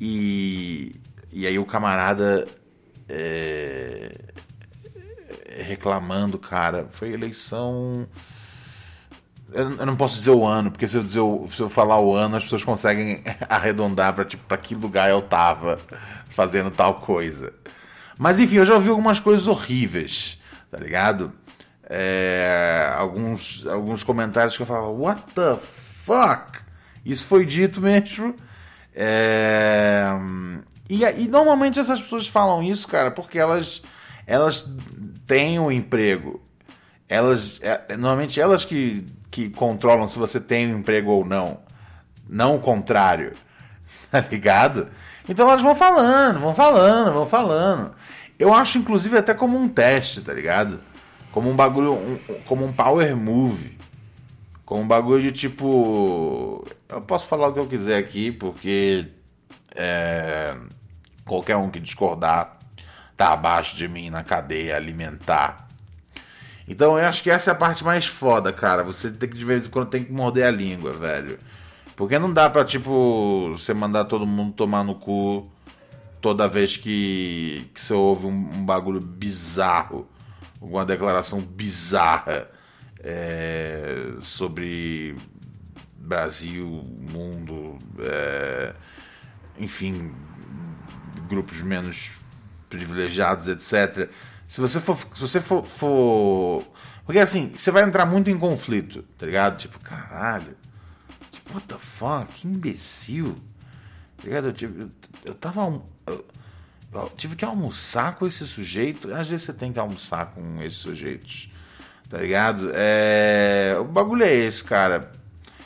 [0.00, 0.96] e,
[1.32, 2.46] e aí o camarada
[3.08, 4.12] é,
[5.64, 8.06] reclamando, cara, foi eleição.
[9.52, 12.36] Eu, não posso dizer o ano, porque se eu, dizer se eu falar o ano,
[12.36, 15.78] as pessoas conseguem arredondar para tipo, pra que lugar eu tava
[16.28, 17.52] fazendo tal coisa.
[18.18, 20.40] Mas enfim, eu já ouvi algumas coisas horríveis,
[20.70, 21.32] tá ligado?
[21.88, 25.56] É, alguns, alguns comentários que eu falava, what the
[26.04, 26.58] fuck?
[27.04, 28.34] Isso foi dito mesmo.
[28.94, 30.08] É,
[30.88, 33.82] e, e normalmente essas pessoas falam isso, cara, porque elas,
[34.26, 34.68] elas
[35.26, 36.42] têm um emprego.
[37.08, 41.60] Elas, é, normalmente elas que, que controlam se você tem um emprego ou não.
[42.28, 43.32] Não o contrário.
[44.08, 44.88] Tá ligado?
[45.28, 47.92] Então elas vão falando, vão falando, vão falando.
[48.38, 50.80] Eu acho, inclusive, até como um teste, tá ligado?
[51.32, 53.76] Como um bagulho, um- como um power move.
[54.64, 56.64] Como um bagulho de tipo.
[56.88, 59.06] Eu posso falar o que eu quiser aqui, porque
[59.74, 60.54] é,
[61.24, 62.56] qualquer um que discordar
[63.16, 65.66] tá abaixo de mim na cadeia alimentar.
[66.68, 68.82] Então eu acho que essa é a parte mais foda, cara.
[68.82, 71.38] Você tem que de vez em quando tem que morder a língua, velho.
[71.96, 75.50] Porque não dá pra, tipo, você mandar todo mundo tomar no cu
[76.20, 80.06] toda vez que, que você ouve um, um bagulho bizarro,
[80.60, 82.48] alguma declaração bizarra
[83.00, 85.16] é, sobre
[85.96, 86.66] Brasil,
[87.10, 88.74] mundo, é,
[89.58, 90.12] enfim,
[91.28, 92.10] grupos menos
[92.68, 94.10] privilegiados, etc.
[94.48, 96.64] Se você for, se você for, for-
[97.04, 99.58] porque assim, você vai entrar muito em conflito, tá ligado?
[99.58, 100.56] Tipo, caralho,
[101.52, 103.34] what the fuck, que imbecil.
[104.16, 104.48] Tá ligado?
[104.48, 104.90] Eu, tive, eu,
[105.24, 105.82] eu tava.
[106.06, 106.24] Eu,
[106.92, 109.12] eu tive que almoçar com esse sujeito.
[109.14, 111.50] Às vezes você tem que almoçar com esses sujeitos.
[112.08, 112.70] Tá ligado?
[112.74, 115.10] É, o bagulho é esse, cara.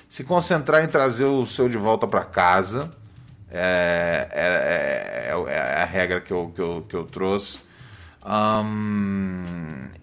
[0.09, 2.91] Se concentrar em trazer o seu de volta pra casa.
[3.53, 7.63] É, é, é- é a regra que eu, que eu, que eu trouxe.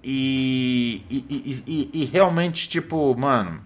[0.04, 3.62] E, e, e- e- e realmente, tipo, mano.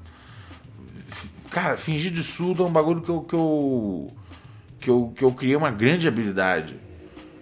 [1.51, 4.07] Cara, fingir de surdo é um bagulho que eu, que eu,
[4.79, 6.79] que eu, que eu criei uma grande habilidade.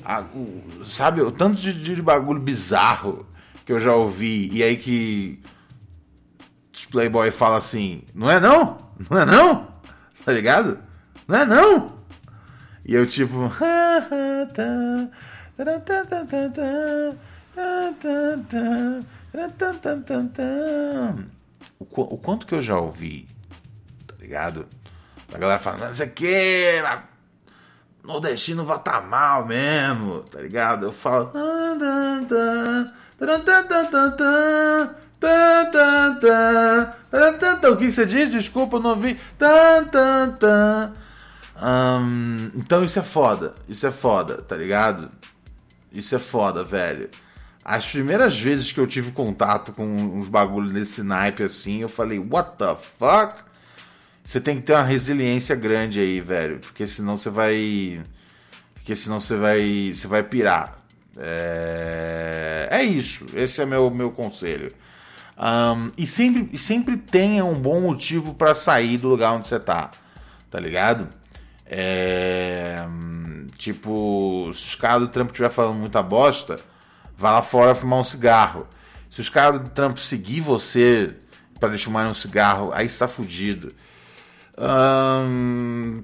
[0.03, 3.26] A- o- sabe, o tanto de, de bagulho bizarro
[3.66, 5.39] que eu já ouvi, e aí que
[6.91, 8.78] Playboy fala assim: não é não?
[9.10, 9.68] Não é não?
[10.26, 10.78] Tá ligado?
[11.28, 11.93] Não é não?
[12.86, 13.49] E eu tipo.
[21.80, 23.28] O, qu- o quanto que eu já ouvi,
[24.30, 24.67] ligado?
[25.34, 26.84] A galera falando, não sei o que,
[28.03, 30.86] nordestino vota mal mesmo, tá ligado?
[30.86, 31.32] Eu falo.
[37.71, 38.32] O que você diz?
[38.32, 39.19] Desculpa, eu não ouvi.
[41.55, 43.55] Ahn, então isso é foda.
[43.67, 45.11] Isso é foda, tá ligado?
[45.91, 47.09] Isso é foda, velho.
[47.65, 52.17] As primeiras vezes que eu tive contato com uns bagulhos desse naipe assim, eu falei,
[52.17, 53.49] what the fuck?
[54.30, 57.99] Você tem que ter uma resiliência grande aí, velho, porque senão você vai
[58.75, 60.77] porque senão você vai você vai pirar.
[61.17, 64.71] É, é isso, esse é meu meu conselho.
[65.36, 69.89] Um, e sempre sempre tenha um bom motivo para sair do lugar onde você tá,
[70.51, 71.09] tá ligado?
[71.65, 72.86] É,
[73.57, 76.57] tipo, se os caras do trampo estiver falando muita bosta,
[77.17, 78.67] vá lá fora fumar um cigarro.
[79.09, 81.15] Se os caras do trampo seguir você
[81.59, 83.73] para eles fumarem um cigarro, aí está fudido.
[84.60, 86.03] Hum...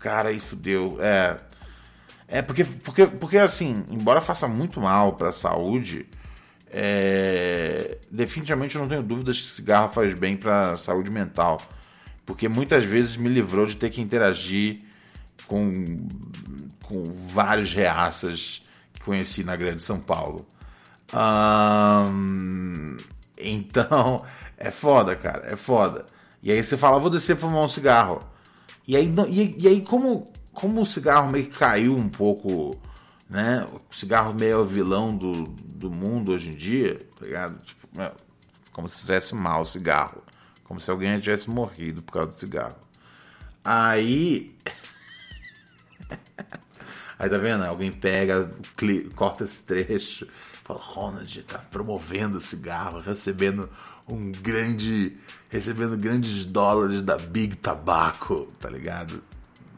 [0.00, 0.98] Cara, aí fudeu.
[1.00, 1.38] É.
[2.28, 6.06] É porque, porque, porque assim, embora faça muito mal para a saúde,
[6.70, 7.98] é...
[8.10, 11.60] definitivamente eu não tenho dúvidas que cigarro faz bem para a saúde mental.
[12.24, 14.80] Porque muitas vezes me livrou de ter que interagir
[15.46, 16.08] com,
[16.82, 20.46] com vários reaças que conheci na Grande São Paulo.
[21.14, 22.96] Hum,
[23.38, 24.24] então,
[24.56, 26.06] é foda, cara, é foda.
[26.42, 28.22] E aí você fala, vou descer fumar um cigarro.
[28.86, 32.80] E aí, e, e aí como, como o cigarro meio que caiu um pouco,
[33.28, 33.66] né?
[33.90, 37.58] O cigarro meio é o vilão do, do mundo hoje em dia, tá ligado?
[37.64, 38.12] Tipo, meu,
[38.72, 40.22] como se tivesse mal o cigarro.
[40.64, 42.76] Como se alguém tivesse morrido por causa do cigarro.
[43.64, 44.56] Aí.
[47.18, 47.64] Aí tá vendo?
[47.64, 48.50] Alguém pega,
[49.14, 50.28] corta esse trecho,
[50.62, 53.70] fala, Ronald tá promovendo cigarro, recebendo
[54.08, 55.16] um grande.
[55.50, 59.22] recebendo grandes dólares da Big Tobacco, tá ligado?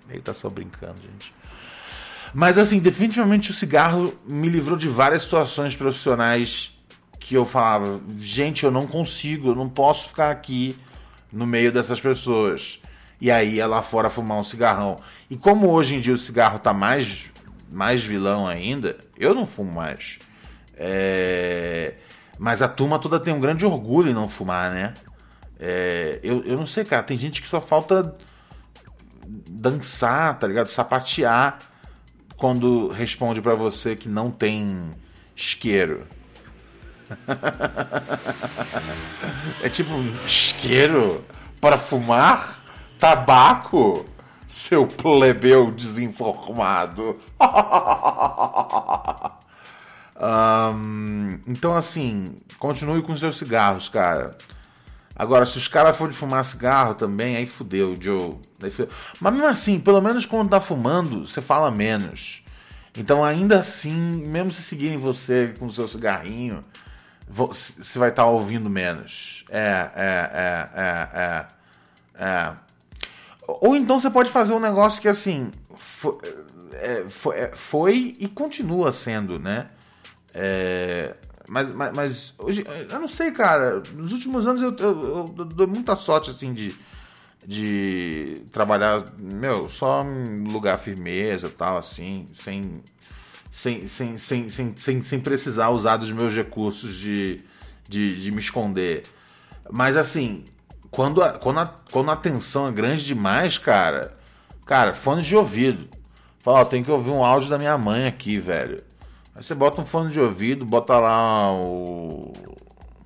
[0.08, 1.34] Ele tá só brincando, gente.
[2.34, 6.78] Mas assim, definitivamente o cigarro me livrou de várias situações profissionais
[7.18, 10.76] que eu falava, gente, eu não consigo, eu não posso ficar aqui
[11.32, 12.80] no meio dessas pessoas.
[13.20, 14.96] E aí ia lá fora fumar um cigarrão.
[15.28, 17.30] E como hoje em dia o cigarro tá mais,
[17.70, 20.18] mais vilão ainda, eu não fumo mais.
[20.74, 21.94] É...
[22.38, 24.94] Mas a turma toda tem um grande orgulho em não fumar, né?
[25.58, 26.20] É...
[26.22, 28.16] Eu, eu não sei, cara, tem gente que só falta
[29.26, 30.68] dançar, tá ligado?
[30.68, 31.58] Sapatear
[32.36, 34.94] quando responde para você que não tem
[35.36, 36.06] isqueiro.
[39.62, 39.92] é tipo
[40.24, 41.24] isqueiro
[41.60, 42.62] para fumar?
[42.98, 44.06] Tabaco?
[44.46, 47.18] Seu plebeu desinformado.
[50.20, 54.36] um, então, assim, continue com seus cigarros, cara.
[55.14, 58.36] Agora, se os caras forem fumar cigarro também, aí fudeu, Joe.
[58.62, 58.88] Aí fudeu.
[59.20, 62.42] Mas mesmo assim, pelo menos quando tá fumando, você fala menos.
[62.96, 66.64] Então, ainda assim, mesmo se seguirem você com o seu cigarrinho,
[67.28, 69.44] você vai estar tá ouvindo menos.
[69.48, 72.52] É, é, é, é, é, é.
[73.46, 76.18] Ou então você pode fazer um negócio que assim foi,
[76.74, 79.68] é, foi, é, foi e continua sendo, né?
[80.40, 81.16] É,
[81.48, 83.82] mas, mas, mas, hoje, eu não sei, cara.
[83.92, 86.72] Nos últimos anos eu, eu, eu dou muita sorte assim de,
[87.44, 92.80] de trabalhar, meu, só em lugar firmeza tal, assim, sem
[93.50, 97.40] sem, sem, sem, sem, sem, sem precisar usar dos meus recursos de,
[97.88, 99.02] de, de me esconder.
[99.68, 100.44] Mas assim,
[100.92, 104.16] quando a, quando, a, quando a tensão é grande demais, cara,
[104.64, 105.88] cara, fone de ouvido.
[106.38, 108.84] Fala, ó, tem que ouvir um áudio da minha mãe aqui, velho.
[109.38, 112.32] Aí você bota um fone de ouvido, bota lá o.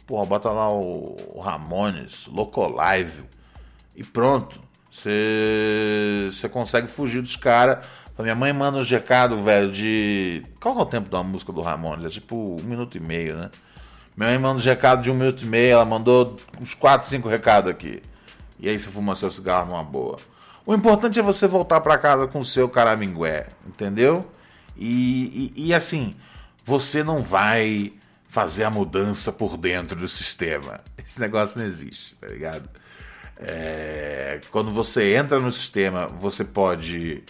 [0.06, 3.22] Porra, bota lá o Ramones, Locolive.
[3.94, 4.58] E pronto.
[4.90, 7.86] Você, você consegue fugir dos caras
[8.22, 10.42] minha mãe manda um recado, velho, de.
[10.60, 12.04] Qual é o tempo da música do Ramones?
[12.04, 13.50] É tipo um minuto e meio, né?
[14.16, 17.28] Minha mãe manda um recado de um minuto e meio, ela mandou uns 4, 5
[17.28, 18.02] recados aqui.
[18.58, 20.16] E aí você fuma seu cigarro numa boa.
[20.64, 24.24] O importante é você voltar para casa com o seu caramingué, entendeu?
[24.76, 26.14] E, e, e, assim,
[26.64, 27.92] você não vai
[28.28, 30.80] fazer a mudança por dentro do sistema.
[30.98, 32.68] Esse negócio não existe, tá ligado?
[33.36, 37.24] É, quando você entra no sistema, você pode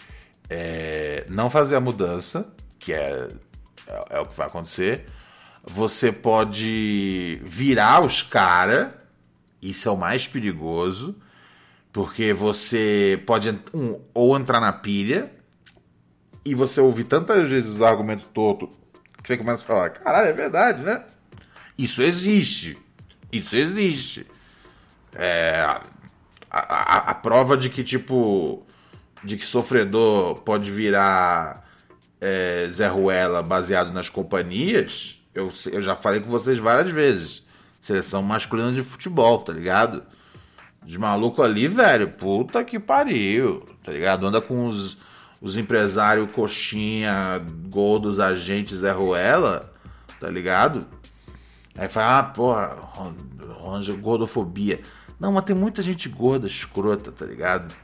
[0.49, 2.47] é, não fazer a mudança,
[2.79, 3.29] que é,
[3.87, 5.07] é, é o que vai acontecer.
[5.65, 8.89] Você pode virar os caras,
[9.61, 11.17] isso é o mais perigoso,
[11.93, 15.31] porque você pode um, ou entrar na pilha
[16.45, 18.69] e você ouvir tantas vezes os argumentos tortos
[19.23, 21.05] que você começa a falar: caralho, é verdade, né?
[21.79, 22.77] Isso existe.
[23.31, 24.27] Isso existe.
[25.15, 25.81] É, a,
[26.51, 28.67] a, a, prova de que, tipo,
[29.23, 31.67] de que sofredor pode virar
[32.21, 37.45] é, Zé Ruela baseado nas companhias, eu, eu já falei com vocês várias vezes.
[37.81, 40.03] Seleção masculina de futebol, tá ligado?
[40.85, 44.27] De maluco ali, velho, puta que pariu, tá ligado?
[44.27, 44.97] Anda com os,
[45.43, 49.73] os empresários coxinha, gol dos agentes Zé Ruela,
[50.21, 50.87] tá ligado?
[51.77, 52.77] Aí fala, ah, porra,
[54.01, 54.81] gordofobia.
[55.19, 57.75] Não, mas tem muita gente gorda, escrota, tá ligado?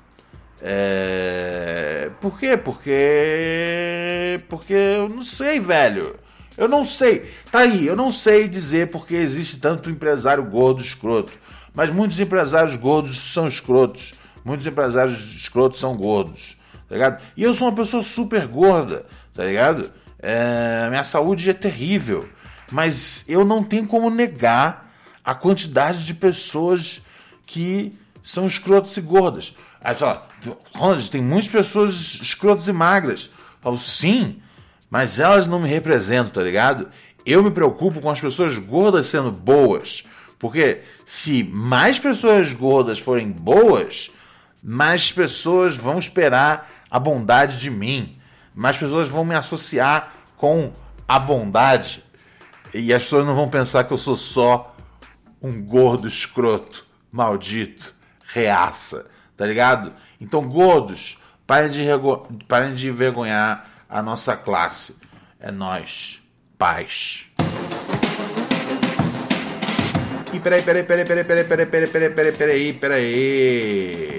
[0.61, 2.11] É...
[2.20, 2.56] Por quê?
[2.56, 4.40] Porque.
[4.48, 6.16] Porque eu não sei, velho.
[6.56, 7.30] Eu não sei.
[7.50, 11.32] Tá aí, eu não sei dizer porque existe tanto empresário gordo escroto.
[11.72, 14.14] Mas muitos empresários gordos são escrotos.
[14.44, 16.57] Muitos empresários escrotos são gordos.
[16.89, 17.22] Tá ligado?
[17.36, 19.93] E eu sou uma pessoa super gorda, tá ligado?
[20.18, 20.89] É...
[20.89, 22.28] Minha saúde é terrível.
[22.70, 24.93] Mas eu não tenho como negar
[25.24, 27.03] a quantidade de pessoas
[27.47, 29.55] que são escrotos e gordas.
[29.82, 30.26] Aí fala,
[30.74, 33.30] Ronald, tem muitas pessoas escrotas e magras.
[33.32, 34.41] Eu falo, sim,
[34.91, 36.89] mas elas não me representam, tá ligado?
[37.24, 40.05] Eu me preocupo com as pessoas gordas sendo boas.
[40.39, 44.11] Porque se mais pessoas gordas forem boas,
[44.62, 48.16] mais pessoas vão esperar a bondade de mim.
[48.55, 50.72] Mais pessoas vão me associar com
[51.07, 52.05] a bondade.
[52.74, 54.76] E as pessoas não vão pensar que eu sou só
[55.41, 57.95] um gordo escroto, maldito,
[58.32, 59.95] reaça, tá ligado?
[60.20, 61.84] Então, gordos, parem de,
[62.47, 64.97] parem de envergonhar a nossa classe.
[65.41, 66.20] É nós,
[66.59, 67.26] paz.
[70.32, 74.17] E peraí, peraí, peraí, peraí, peraí, peraí, peraí, peraí, peraí, peraí.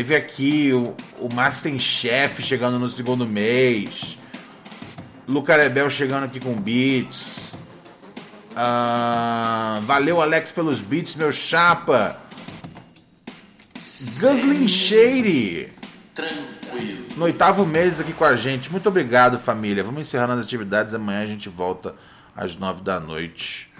[0.00, 4.18] Teve aqui o, o Masterchef chegando no segundo mês.
[5.28, 7.54] Lucarebel chegando aqui com beats.
[8.56, 12.18] Ah, valeu, Alex, pelos beats, meu chapa.
[13.74, 15.68] Guslin Shady.
[16.14, 17.04] Tranquilo.
[17.18, 18.72] No oitavo mês aqui com a gente.
[18.72, 19.84] Muito obrigado, família.
[19.84, 20.94] Vamos encerrando as atividades.
[20.94, 21.94] Amanhã a gente volta
[22.34, 23.70] às nove da noite.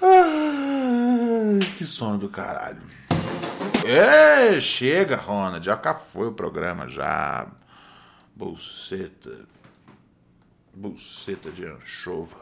[0.00, 3.01] Ai, que sono do caralho.
[3.84, 5.64] É, chega, Ronald.
[5.64, 7.46] Já cá foi o programa, já.
[8.34, 9.46] Bolseta.
[10.74, 12.41] Buceta de anchova.